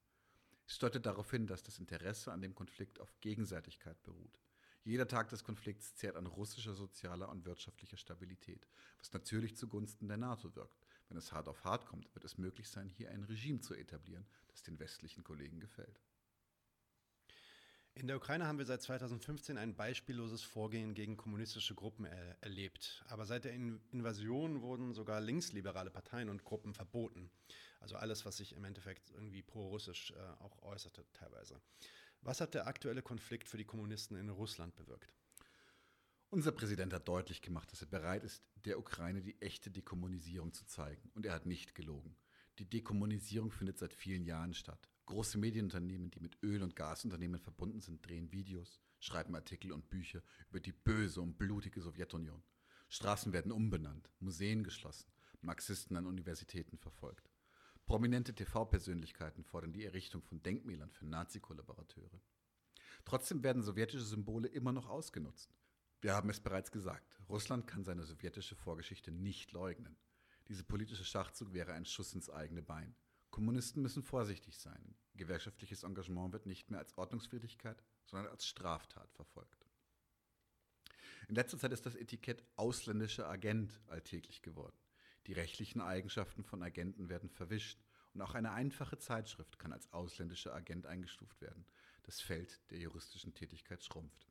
Es 0.66 0.78
deutet 0.78 1.06
darauf 1.06 1.30
hin, 1.30 1.46
dass 1.46 1.62
das 1.62 1.78
Interesse 1.78 2.30
an 2.30 2.42
dem 2.42 2.54
Konflikt 2.54 3.00
auf 3.00 3.18
Gegenseitigkeit 3.22 4.02
beruht. 4.02 4.38
Jeder 4.84 5.08
Tag 5.08 5.30
des 5.30 5.42
Konflikts 5.42 5.94
zehrt 5.94 6.16
an 6.16 6.26
russischer 6.26 6.74
sozialer 6.74 7.30
und 7.30 7.46
wirtschaftlicher 7.46 7.96
Stabilität, 7.96 8.66
was 8.98 9.10
natürlich 9.14 9.56
zugunsten 9.56 10.06
der 10.08 10.18
NATO 10.18 10.54
wirkt. 10.54 10.84
Wenn 11.08 11.16
es 11.16 11.32
hart 11.32 11.48
auf 11.48 11.64
hart 11.64 11.86
kommt, 11.86 12.14
wird 12.14 12.26
es 12.26 12.36
möglich 12.36 12.68
sein, 12.68 12.90
hier 12.90 13.10
ein 13.10 13.24
Regime 13.24 13.60
zu 13.60 13.74
etablieren, 13.74 14.26
das 14.48 14.62
den 14.62 14.78
westlichen 14.78 15.24
Kollegen 15.24 15.60
gefällt. 15.60 15.98
In 17.94 18.06
der 18.06 18.16
Ukraine 18.16 18.46
haben 18.46 18.58
wir 18.58 18.64
seit 18.64 18.82
2015 18.82 19.58
ein 19.58 19.74
beispielloses 19.74 20.42
Vorgehen 20.42 20.94
gegen 20.94 21.16
kommunistische 21.16 21.74
Gruppen 21.74 22.04
er 22.06 22.36
erlebt. 22.40 23.04
Aber 23.08 23.26
seit 23.26 23.44
der 23.44 23.52
In 23.52 23.80
Invasion 23.90 24.62
wurden 24.62 24.94
sogar 24.94 25.20
linksliberale 25.20 25.90
Parteien 25.90 26.28
und 26.28 26.44
Gruppen 26.44 26.72
verboten. 26.72 27.30
Also 27.80 27.96
alles, 27.96 28.24
was 28.24 28.36
sich 28.36 28.54
im 28.54 28.64
Endeffekt 28.64 29.10
irgendwie 29.10 29.42
pro-russisch 29.42 30.12
äh, 30.12 30.42
auch 30.42 30.62
äußerte 30.62 31.04
teilweise. 31.12 31.60
Was 32.22 32.40
hat 32.40 32.54
der 32.54 32.66
aktuelle 32.66 33.02
Konflikt 33.02 33.48
für 33.48 33.56
die 33.56 33.64
Kommunisten 33.64 34.16
in 34.16 34.28
Russland 34.28 34.76
bewirkt? 34.76 35.12
Unser 36.28 36.52
Präsident 36.52 36.92
hat 36.92 37.08
deutlich 37.08 37.42
gemacht, 37.42 37.72
dass 37.72 37.82
er 37.82 37.88
bereit 37.88 38.22
ist, 38.22 38.44
der 38.64 38.78
Ukraine 38.78 39.20
die 39.20 39.40
echte 39.40 39.70
Dekommunisierung 39.70 40.52
zu 40.52 40.64
zeigen. 40.64 41.10
Und 41.14 41.26
er 41.26 41.32
hat 41.32 41.46
nicht 41.46 41.74
gelogen. 41.74 42.14
Die 42.58 42.68
Dekommunisierung 42.68 43.50
findet 43.50 43.78
seit 43.78 43.94
vielen 43.94 44.24
Jahren 44.24 44.54
statt. 44.54 44.88
Große 45.10 45.38
Medienunternehmen, 45.38 46.08
die 46.12 46.20
mit 46.20 46.38
Öl- 46.40 46.62
und 46.62 46.76
Gasunternehmen 46.76 47.40
verbunden 47.40 47.80
sind, 47.80 48.06
drehen 48.06 48.30
Videos, 48.30 48.78
schreiben 49.00 49.34
Artikel 49.34 49.72
und 49.72 49.90
Bücher 49.90 50.22
über 50.50 50.60
die 50.60 50.70
böse 50.70 51.20
und 51.20 51.36
blutige 51.36 51.80
Sowjetunion. 51.80 52.44
Straßen 52.88 53.32
werden 53.32 53.50
umbenannt, 53.50 54.08
Museen 54.20 54.62
geschlossen, 54.62 55.10
Marxisten 55.40 55.96
an 55.96 56.06
Universitäten 56.06 56.78
verfolgt. 56.78 57.28
Prominente 57.86 58.36
TV-Persönlichkeiten 58.36 59.42
fordern 59.42 59.72
die 59.72 59.84
Errichtung 59.84 60.22
von 60.22 60.44
Denkmälern 60.44 60.92
für 60.92 61.06
Nazi-Kollaborateure. 61.06 62.20
Trotzdem 63.04 63.42
werden 63.42 63.64
sowjetische 63.64 64.04
Symbole 64.04 64.46
immer 64.46 64.70
noch 64.70 64.88
ausgenutzt. 64.88 65.52
Wir 66.00 66.14
haben 66.14 66.30
es 66.30 66.38
bereits 66.38 66.70
gesagt, 66.70 67.18
Russland 67.28 67.66
kann 67.66 67.82
seine 67.82 68.04
sowjetische 68.04 68.54
Vorgeschichte 68.54 69.10
nicht 69.10 69.50
leugnen. 69.50 69.96
Dieser 70.46 70.62
politische 70.62 71.04
Schachzug 71.04 71.52
wäre 71.52 71.72
ein 71.72 71.84
Schuss 71.84 72.14
ins 72.14 72.30
eigene 72.30 72.62
Bein. 72.62 72.94
Kommunisten 73.30 73.82
müssen 73.82 74.02
vorsichtig 74.02 74.58
sein. 74.58 74.94
Gewerkschaftliches 75.14 75.82
Engagement 75.82 76.32
wird 76.32 76.46
nicht 76.46 76.70
mehr 76.70 76.80
als 76.80 76.96
Ordnungswidrigkeit, 76.96 77.82
sondern 78.04 78.28
als 78.28 78.46
Straftat 78.46 79.12
verfolgt. 79.12 79.66
In 81.28 81.34
letzter 81.34 81.58
Zeit 81.58 81.72
ist 81.72 81.86
das 81.86 81.94
Etikett 81.94 82.42
ausländischer 82.56 83.28
Agent 83.28 83.80
alltäglich 83.86 84.42
geworden. 84.42 84.76
Die 85.26 85.32
rechtlichen 85.32 85.80
Eigenschaften 85.80 86.42
von 86.42 86.62
Agenten 86.62 87.08
werden 87.08 87.30
verwischt 87.30 87.84
und 88.14 88.22
auch 88.22 88.34
eine 88.34 88.52
einfache 88.52 88.98
Zeitschrift 88.98 89.58
kann 89.58 89.72
als 89.72 89.92
ausländischer 89.92 90.54
Agent 90.54 90.86
eingestuft 90.86 91.40
werden. 91.40 91.66
Das 92.02 92.20
Feld 92.20 92.60
der 92.70 92.78
juristischen 92.78 93.34
Tätigkeit 93.34 93.84
schrumpft. 93.84 94.29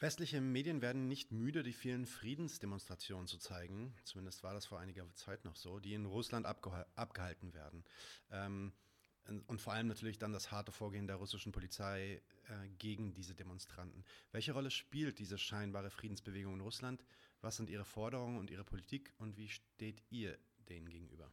Westliche 0.00 0.40
Medien 0.40 0.80
werden 0.80 1.08
nicht 1.08 1.30
müde, 1.30 1.62
die 1.62 1.74
vielen 1.74 2.06
Friedensdemonstrationen 2.06 3.26
zu 3.26 3.36
zeigen. 3.36 3.94
Zumindest 4.04 4.42
war 4.42 4.54
das 4.54 4.64
vor 4.64 4.80
einiger 4.80 5.04
Zeit 5.14 5.44
noch 5.44 5.56
so, 5.56 5.78
die 5.78 5.92
in 5.92 6.06
Russland 6.06 6.46
abgeh 6.46 6.70
abgehalten 6.94 7.52
werden. 7.52 7.84
Ähm, 8.30 8.72
und 9.46 9.60
vor 9.60 9.74
allem 9.74 9.88
natürlich 9.88 10.18
dann 10.18 10.32
das 10.32 10.50
harte 10.50 10.72
Vorgehen 10.72 11.06
der 11.06 11.16
russischen 11.16 11.52
Polizei 11.52 12.22
äh, 12.48 12.68
gegen 12.78 13.12
diese 13.12 13.34
Demonstranten. 13.34 14.02
Welche 14.32 14.52
Rolle 14.52 14.70
spielt 14.70 15.18
diese 15.18 15.36
scheinbare 15.36 15.90
Friedensbewegung 15.90 16.54
in 16.54 16.60
Russland? 16.62 17.04
Was 17.42 17.56
sind 17.56 17.68
ihre 17.68 17.84
Forderungen 17.84 18.38
und 18.38 18.50
ihre 18.50 18.64
Politik 18.64 19.12
und 19.18 19.36
wie 19.36 19.50
steht 19.50 20.02
ihr 20.08 20.38
denen 20.70 20.88
gegenüber? 20.88 21.30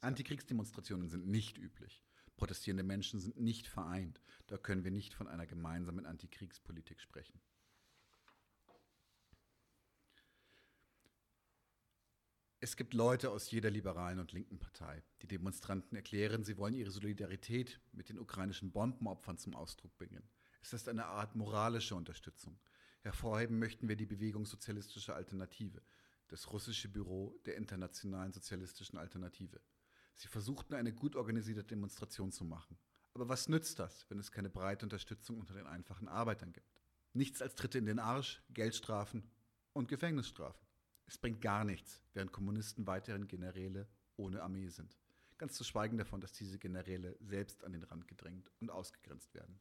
Antikriegsdemonstrationen 0.00 1.08
sind 1.08 1.28
nicht 1.28 1.56
üblich. 1.56 2.02
Protestierende 2.36 2.82
Menschen 2.82 3.20
sind 3.20 3.38
nicht 3.38 3.68
vereint. 3.68 4.20
Da 4.48 4.58
können 4.58 4.82
wir 4.82 4.90
nicht 4.90 5.14
von 5.14 5.28
einer 5.28 5.46
gemeinsamen 5.46 6.04
Antikriegspolitik 6.04 7.00
sprechen. 7.00 7.40
Es 12.60 12.74
gibt 12.74 12.92
Leute 12.92 13.30
aus 13.30 13.52
jeder 13.52 13.70
liberalen 13.70 14.18
und 14.18 14.32
linken 14.32 14.58
Partei. 14.58 15.04
Die 15.22 15.28
Demonstranten 15.28 15.94
erklären, 15.94 16.42
sie 16.42 16.56
wollen 16.58 16.74
ihre 16.74 16.90
Solidarität 16.90 17.80
mit 17.92 18.08
den 18.08 18.18
ukrainischen 18.18 18.72
Bombenopfern 18.72 19.38
zum 19.38 19.54
Ausdruck 19.54 19.96
bringen. 19.96 20.28
Es 20.60 20.72
ist 20.72 20.88
eine 20.88 21.06
Art 21.06 21.36
moralische 21.36 21.94
Unterstützung. 21.94 22.58
Hervorheben 23.02 23.60
möchten 23.60 23.88
wir 23.88 23.94
die 23.94 24.06
Bewegung 24.06 24.44
Sozialistische 24.44 25.14
Alternative, 25.14 25.80
das 26.26 26.52
russische 26.52 26.88
Büro 26.88 27.38
der 27.46 27.56
Internationalen 27.56 28.32
Sozialistischen 28.32 28.98
Alternative. 28.98 29.60
Sie 30.16 30.26
versuchten 30.26 30.74
eine 30.74 30.92
gut 30.92 31.14
organisierte 31.14 31.62
Demonstration 31.62 32.32
zu 32.32 32.44
machen. 32.44 32.76
Aber 33.14 33.28
was 33.28 33.48
nützt 33.48 33.78
das, 33.78 34.04
wenn 34.10 34.18
es 34.18 34.32
keine 34.32 34.50
breite 34.50 34.84
Unterstützung 34.84 35.38
unter 35.38 35.54
den 35.54 35.68
einfachen 35.68 36.08
Arbeitern 36.08 36.52
gibt? 36.52 36.80
Nichts 37.12 37.40
als 37.40 37.54
Tritte 37.54 37.78
in 37.78 37.86
den 37.86 38.00
Arsch, 38.00 38.42
Geldstrafen 38.50 39.30
und 39.74 39.86
Gefängnisstrafen. 39.86 40.67
Es 41.08 41.16
bringt 41.16 41.40
gar 41.40 41.64
nichts, 41.64 42.02
während 42.12 42.32
Kommunisten 42.32 42.86
weiterhin 42.86 43.26
Generäle 43.26 43.88
ohne 44.16 44.42
Armee 44.42 44.68
sind. 44.68 44.96
Ganz 45.38 45.54
zu 45.54 45.64
schweigen 45.64 45.96
davon, 45.96 46.20
dass 46.20 46.32
diese 46.32 46.58
Generäle 46.58 47.16
selbst 47.20 47.64
an 47.64 47.72
den 47.72 47.82
Rand 47.84 48.06
gedrängt 48.06 48.50
und 48.60 48.70
ausgegrenzt 48.70 49.34
werden. 49.34 49.58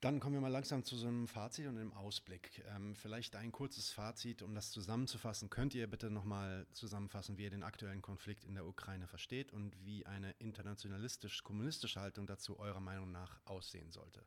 Dann 0.00 0.20
kommen 0.20 0.34
wir 0.34 0.40
mal 0.40 0.48
langsam 0.48 0.84
zu 0.84 0.96
so 0.96 1.08
einem 1.08 1.26
Fazit 1.26 1.66
und 1.66 1.78
einem 1.78 1.92
Ausblick. 1.92 2.62
Ähm, 2.68 2.94
vielleicht 2.94 3.34
ein 3.34 3.50
kurzes 3.50 3.90
Fazit, 3.90 4.42
um 4.42 4.54
das 4.54 4.70
zusammenzufassen. 4.70 5.50
Könnt 5.50 5.74
ihr 5.74 5.86
bitte 5.88 6.10
nochmal 6.10 6.66
zusammenfassen, 6.72 7.36
wie 7.36 7.44
ihr 7.44 7.50
den 7.50 7.64
aktuellen 7.64 8.02
Konflikt 8.02 8.44
in 8.44 8.54
der 8.54 8.66
Ukraine 8.66 9.08
versteht 9.08 9.52
und 9.52 9.74
wie 9.84 10.06
eine 10.06 10.32
internationalistisch-kommunistische 10.38 12.00
Haltung 12.00 12.26
dazu 12.26 12.58
eurer 12.58 12.80
Meinung 12.80 13.10
nach 13.10 13.40
aussehen 13.46 13.90
sollte? 13.90 14.24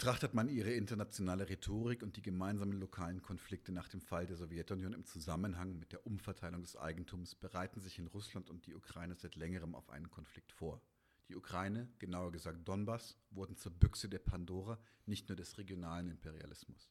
Betrachtet 0.00 0.32
man 0.32 0.48
ihre 0.48 0.70
internationale 0.70 1.50
Rhetorik 1.50 2.02
und 2.02 2.16
die 2.16 2.22
gemeinsamen 2.22 2.80
lokalen 2.80 3.20
Konflikte 3.20 3.70
nach 3.70 3.86
dem 3.86 4.00
Fall 4.00 4.24
der 4.24 4.38
Sowjetunion 4.38 4.94
im 4.94 5.04
Zusammenhang 5.04 5.78
mit 5.78 5.92
der 5.92 6.06
Umverteilung 6.06 6.62
des 6.62 6.74
Eigentums, 6.74 7.34
bereiten 7.34 7.82
sich 7.82 7.98
in 7.98 8.06
Russland 8.06 8.48
und 8.48 8.64
die 8.64 8.74
Ukraine 8.74 9.14
seit 9.14 9.36
längerem 9.36 9.74
auf 9.74 9.90
einen 9.90 10.10
Konflikt 10.10 10.52
vor. 10.52 10.80
Die 11.28 11.36
Ukraine, 11.36 11.86
genauer 11.98 12.32
gesagt 12.32 12.66
Donbass, 12.66 13.18
wurden 13.30 13.58
zur 13.58 13.72
Büchse 13.72 14.08
der 14.08 14.20
Pandora 14.20 14.78
nicht 15.04 15.28
nur 15.28 15.36
des 15.36 15.58
regionalen 15.58 16.08
Imperialismus. 16.08 16.88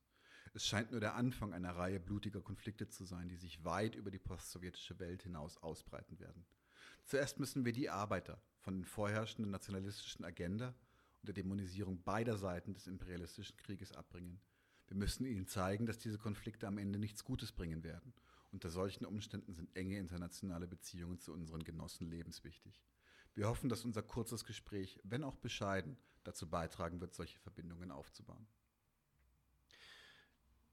Es 0.53 0.67
scheint 0.67 0.91
nur 0.91 0.99
der 0.99 1.15
Anfang 1.15 1.51
einer 1.51 1.75
Reihe 1.75 1.99
blutiger 1.99 2.41
Konflikte 2.41 2.89
zu 2.89 3.05
sein, 3.05 3.27
die 3.27 3.37
sich 3.37 3.65
weit 3.65 3.95
über 3.95 4.11
die 4.11 4.19
postsowjetische 4.19 4.99
Welt 4.99 5.23
hinaus 5.23 5.57
ausbreiten 5.57 6.19
werden. 6.19 6.45
Zuerst 7.05 7.39
müssen 7.39 7.65
wir 7.65 7.73
die 7.73 7.89
Arbeiter 7.89 8.39
von 8.59 8.75
den 8.75 8.85
vorherrschenden 8.85 9.49
nationalistischen 9.49 10.25
Agenda 10.25 10.75
und 11.21 11.27
der 11.27 11.33
Dämonisierung 11.33 12.03
beider 12.03 12.37
Seiten 12.37 12.73
des 12.73 12.87
imperialistischen 12.87 13.57
Krieges 13.57 13.91
abbringen. 13.91 14.39
Wir 14.87 14.97
müssen 14.97 15.25
ihnen 15.25 15.47
zeigen, 15.47 15.85
dass 15.85 15.99
diese 15.99 16.17
Konflikte 16.17 16.67
am 16.67 16.77
Ende 16.77 16.97
nichts 16.97 17.23
Gutes 17.23 17.51
bringen 17.51 17.83
werden. 17.83 18.13
Unter 18.51 18.69
solchen 18.69 19.05
Umständen 19.05 19.53
sind 19.53 19.75
enge 19.75 19.97
internationale 19.99 20.67
Beziehungen 20.67 21.19
zu 21.19 21.33
unseren 21.33 21.63
Genossen 21.63 22.07
lebenswichtig. 22.07 22.83
Wir 23.35 23.47
hoffen, 23.47 23.69
dass 23.69 23.85
unser 23.85 24.01
kurzes 24.01 24.43
Gespräch, 24.43 24.99
wenn 25.03 25.23
auch 25.23 25.37
bescheiden, 25.37 25.97
dazu 26.23 26.49
beitragen 26.49 26.99
wird, 26.99 27.13
solche 27.13 27.37
Verbindungen 27.39 27.91
aufzubauen. 27.91 28.47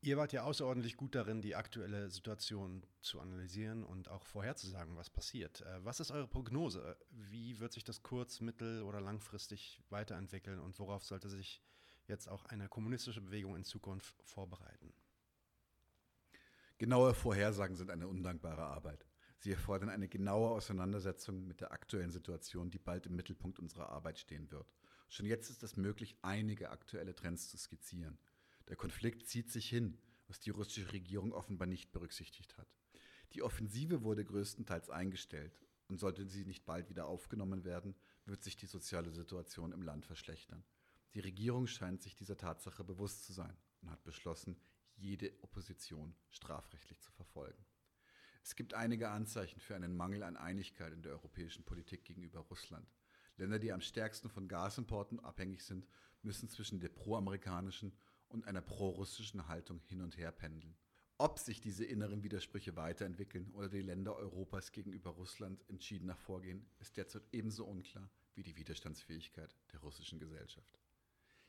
Ihr 0.07 0.17
wart 0.17 0.33
ja 0.33 0.45
außerordentlich 0.45 0.97
gut 0.97 1.17
darin, 1.17 1.43
die 1.43 1.57
aktuelle 1.57 2.09
Situation 2.11 2.87
zu 3.01 3.19
analysieren 3.19 3.83
und 3.83 4.09
auch 4.09 4.25
vorherzusagen, 4.25 4.95
was 4.95 5.11
passiert. 5.11 5.63
Äh, 5.63 5.85
was 5.85 5.99
ist 5.99 6.13
eure 6.13 6.29
Prognose? 6.29 6.97
Wie 7.11 7.59
wird 7.59 7.73
sich 7.73 7.83
das 7.83 8.05
kurz-, 8.05 8.41
mittel- 8.41 8.85
oder 8.85 9.01
langfristig 9.01 9.83
weiterentwickeln 9.91 10.61
und 10.61 10.79
worauf 10.79 11.03
sollte 11.03 11.29
sich 11.29 11.61
jetzt 12.07 12.29
auch 12.29 12.45
eine 12.45 12.69
kommunistische 12.69 13.21
Bewegung 13.21 13.57
in 13.57 13.65
Zukunft 13.65 14.15
vorbereiten? 14.23 14.95
Genaue 16.79 17.13
Vorhersagen 17.13 17.75
sind 17.75 17.91
eine 17.91 18.07
undankbare 18.07 18.63
Arbeit. 18.63 19.05
Sie 19.39 19.51
erfordern 19.51 19.89
eine 19.89 20.07
genaue 20.07 20.51
Auseinandersetzung 20.51 21.49
mit 21.49 21.61
der 21.61 21.73
aktuellen 21.73 22.13
Situation, 22.13 22.71
die 22.71 22.79
bald 22.79 23.07
im 23.07 23.17
Mittelpunkt 23.17 23.59
unserer 23.59 23.89
Arbeit 23.89 24.21
stehen 24.21 24.53
wird. 24.53 24.73
Schon 25.09 25.27
jetzt 25.27 25.51
ist 25.51 25.65
es 25.65 25.77
möglich, 25.77 26.17
einige 26.23 26.71
aktuelle 26.71 27.17
Trends 27.17 27.49
zu 27.49 27.59
skizzieren. 27.59 28.21
Der 28.69 28.77
Konflikt 28.77 29.27
zieht 29.27 29.51
sich 29.51 29.69
hin, 29.69 29.99
was 30.29 30.41
die 30.41 30.51
russische 30.51 30.93
Regierung 30.93 31.33
offenbar 31.33 31.67
nicht 31.67 31.93
berücksichtigt 31.93 32.57
hat. 32.57 32.69
Die 33.33 33.43
Offensive 33.43 34.03
wurde 34.03 34.25
größtenteils 34.25 34.91
eingestellt 34.91 35.59
und 35.89 35.99
sollte 35.99 36.27
sie 36.27 36.45
nicht 36.45 36.65
bald 36.65 36.89
wieder 36.89 37.07
aufgenommen 37.07 37.65
werden, 37.65 37.95
wird 38.25 38.43
sich 38.43 38.57
die 38.57 38.67
soziale 38.67 39.13
Situation 39.13 39.73
im 39.73 39.83
Land 39.83 40.07
verschlechtern. 40.07 40.65
Die 41.15 41.21
Regierung 41.21 41.67
scheint 41.67 42.03
sich 42.03 42.15
dieser 42.15 42.37
Tatsache 42.37 42.85
bewusst 42.85 43.25
zu 43.25 43.33
sein 43.33 43.57
und 43.83 43.91
hat 43.91 44.03
beschlossen, 44.05 44.57
jede 44.97 45.33
Opposition 45.43 46.15
strafrechtlich 46.31 47.01
zu 47.01 47.13
verfolgen. 47.13 47.65
Es 48.43 48.57
gibt 48.57 48.75
einige 48.75 49.11
Anzeichen 49.11 49.61
für 49.61 49.75
einen 49.75 49.97
Mangel 49.97 50.23
an 50.23 50.37
Einigkeit 50.37 50.93
in 50.93 51.03
der 51.03 51.13
europäischen 51.13 51.65
Politik 51.65 52.05
gegenüber 52.05 52.41
Russland. 52.41 52.87
Länder, 53.37 53.59
die 53.59 53.73
am 53.73 53.81
stärksten 53.81 54.29
von 54.29 54.49
Gasimporten 54.49 55.21
abhängig 55.21 55.65
sind, 55.65 55.87
müssen 56.23 56.49
zwischen 56.49 56.81
der 56.81 56.89
proamerikanischen 56.89 57.93
und 58.29 58.47
einer 58.47 58.61
prorussischen 58.61 59.49
Haltung 59.49 59.81
hin 59.87 60.03
und 60.03 60.17
her 60.17 60.33
pendeln. 60.33 60.77
Ob 61.19 61.39
sich 61.39 61.63
diese 61.63 61.85
inneren 61.85 62.23
Widersprüche 62.23 62.77
weiterentwickeln 62.77 63.51
oder 63.53 63.71
die 63.71 63.81
Länder 63.81 64.17
Europas 64.17 64.71
gegenüber 64.71 65.11
Russland 65.11 65.65
entschiedener 65.69 66.15
vorgehen, 66.15 66.67
ist 66.79 66.99
derzeit 66.99 67.23
ebenso 67.33 67.65
unklar 67.65 68.11
wie 68.35 68.43
die 68.43 68.57
Widerstandsfähigkeit 68.57 69.57
der 69.73 69.81
russischen 69.81 70.19
Gesellschaft. 70.19 70.79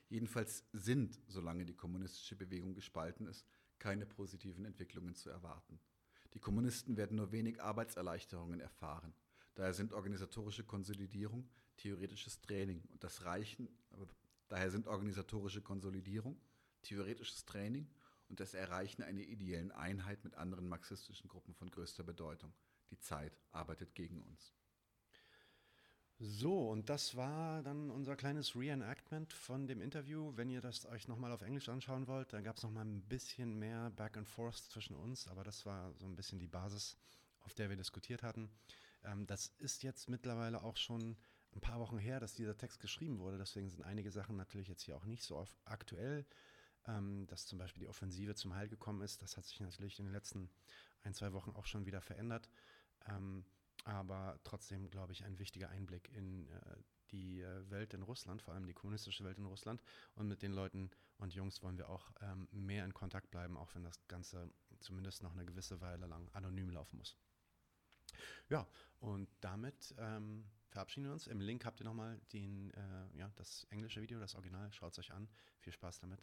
Jedenfalls 0.08 0.64
sind, 0.72 1.20
solange 1.26 1.66
die 1.66 1.74
kommunistische 1.74 2.34
Bewegung 2.34 2.72
gespalten 2.72 3.26
ist, 3.26 3.46
keine 3.78 4.06
positiven 4.06 4.64
Entwicklungen 4.64 5.14
zu 5.14 5.28
erwarten. 5.28 5.78
Die 6.32 6.40
Kommunisten 6.40 6.96
werden 6.96 7.16
nur 7.18 7.30
wenig 7.30 7.62
Arbeitserleichterungen 7.62 8.60
erfahren. 8.60 9.12
Daher 9.54 9.74
sind 9.74 9.92
organisatorische 9.92 10.64
Konsolidierung, 10.64 11.46
theoretisches 11.76 12.40
Training 12.40 12.82
und 12.90 13.04
das 13.04 13.24
Reichen, 13.24 13.68
daher 14.48 14.70
sind 14.70 14.86
organisatorische 14.86 15.60
Konsolidierung 15.60 16.40
theoretisches 16.88 17.44
Training 17.44 17.88
und 18.28 18.40
das 18.40 18.54
Erreichen 18.54 19.02
einer 19.02 19.20
ideellen 19.20 19.72
Einheit 19.72 20.24
mit 20.24 20.34
anderen 20.34 20.68
marxistischen 20.68 21.28
Gruppen 21.28 21.54
von 21.54 21.70
größter 21.70 22.02
Bedeutung. 22.02 22.52
Die 22.90 22.98
Zeit 22.98 23.38
arbeitet 23.52 23.94
gegen 23.94 24.22
uns. 24.22 24.54
So, 26.20 26.68
und 26.68 26.88
das 26.88 27.14
war 27.14 27.62
dann 27.62 27.90
unser 27.90 28.16
kleines 28.16 28.56
Reenactment 28.56 29.32
von 29.32 29.68
dem 29.68 29.80
Interview. 29.80 30.32
Wenn 30.34 30.50
ihr 30.50 30.60
das 30.60 30.84
euch 30.86 31.06
nochmal 31.06 31.30
auf 31.30 31.42
Englisch 31.42 31.68
anschauen 31.68 32.08
wollt, 32.08 32.32
da 32.32 32.40
gab 32.40 32.56
es 32.56 32.64
nochmal 32.64 32.86
ein 32.86 33.02
bisschen 33.02 33.56
mehr 33.56 33.90
Back 33.90 34.16
and 34.16 34.28
Forth 34.28 34.56
zwischen 34.56 34.96
uns, 34.96 35.28
aber 35.28 35.44
das 35.44 35.64
war 35.64 35.94
so 35.94 36.06
ein 36.06 36.16
bisschen 36.16 36.40
die 36.40 36.48
Basis, 36.48 36.96
auf 37.40 37.54
der 37.54 37.68
wir 37.68 37.76
diskutiert 37.76 38.24
hatten. 38.24 38.50
Ähm, 39.04 39.28
das 39.28 39.52
ist 39.58 39.84
jetzt 39.84 40.08
mittlerweile 40.08 40.64
auch 40.64 40.76
schon 40.76 41.16
ein 41.54 41.60
paar 41.60 41.78
Wochen 41.78 41.98
her, 41.98 42.18
dass 42.18 42.34
dieser 42.34 42.56
Text 42.56 42.80
geschrieben 42.80 43.20
wurde, 43.20 43.38
deswegen 43.38 43.70
sind 43.70 43.84
einige 43.84 44.10
Sachen 44.10 44.36
natürlich 44.36 44.66
jetzt 44.66 44.82
hier 44.82 44.96
auch 44.96 45.04
nicht 45.04 45.22
so 45.22 45.46
aktuell 45.64 46.26
ähm, 46.88 47.26
dass 47.26 47.46
zum 47.46 47.58
Beispiel 47.58 47.80
die 47.80 47.88
Offensive 47.88 48.34
zum 48.34 48.54
Heil 48.54 48.68
gekommen 48.68 49.02
ist. 49.02 49.22
Das 49.22 49.36
hat 49.36 49.44
sich 49.44 49.60
natürlich 49.60 49.98
in 49.98 50.06
den 50.06 50.14
letzten 50.14 50.50
ein, 51.02 51.14
zwei 51.14 51.32
Wochen 51.32 51.52
auch 51.52 51.66
schon 51.66 51.86
wieder 51.86 52.00
verändert. 52.00 52.48
Ähm, 53.06 53.44
aber 53.84 54.38
trotzdem, 54.44 54.90
glaube 54.90 55.12
ich, 55.12 55.24
ein 55.24 55.38
wichtiger 55.38 55.68
Einblick 55.70 56.12
in 56.12 56.48
äh, 56.48 56.76
die 57.10 57.40
äh, 57.40 57.70
Welt 57.70 57.94
in 57.94 58.02
Russland, 58.02 58.42
vor 58.42 58.54
allem 58.54 58.66
die 58.66 58.74
kommunistische 58.74 59.24
Welt 59.24 59.38
in 59.38 59.46
Russland. 59.46 59.82
Und 60.14 60.28
mit 60.28 60.42
den 60.42 60.52
Leuten 60.52 60.90
und 61.18 61.34
Jungs 61.34 61.62
wollen 61.62 61.78
wir 61.78 61.88
auch 61.88 62.10
ähm, 62.20 62.48
mehr 62.50 62.84
in 62.84 62.92
Kontakt 62.92 63.30
bleiben, 63.30 63.56
auch 63.56 63.74
wenn 63.74 63.84
das 63.84 64.06
Ganze 64.08 64.50
zumindest 64.80 65.22
noch 65.22 65.32
eine 65.32 65.44
gewisse 65.44 65.80
Weile 65.80 66.06
lang 66.06 66.28
anonym 66.32 66.70
laufen 66.70 66.98
muss. 66.98 67.16
Ja, 68.48 68.66
und 69.00 69.28
damit 69.40 69.94
ähm, 69.98 70.44
verabschieden 70.70 71.06
wir 71.06 71.12
uns. 71.12 71.26
Im 71.26 71.40
Link 71.40 71.64
habt 71.64 71.80
ihr 71.80 71.84
nochmal 71.84 72.20
den, 72.32 72.70
äh, 72.72 73.16
ja, 73.16 73.30
das 73.36 73.66
englische 73.70 74.02
Video, 74.02 74.18
das 74.18 74.34
Original. 74.34 74.72
Schaut 74.72 74.92
es 74.92 74.98
euch 74.98 75.12
an. 75.12 75.28
Viel 75.60 75.72
Spaß 75.72 76.00
damit 76.00 76.22